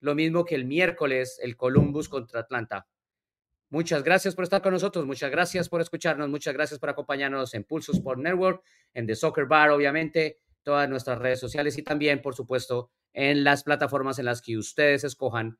[0.00, 2.88] Lo mismo que el miércoles, el Columbus contra Atlanta.
[3.68, 7.64] Muchas gracias por estar con nosotros, muchas gracias por escucharnos, muchas gracias por acompañarnos en
[7.64, 8.62] Pulso Sport Network,
[8.94, 13.64] en The Soccer Bar, obviamente, todas nuestras redes sociales y también, por supuesto, en las
[13.64, 15.58] plataformas en las que ustedes escojan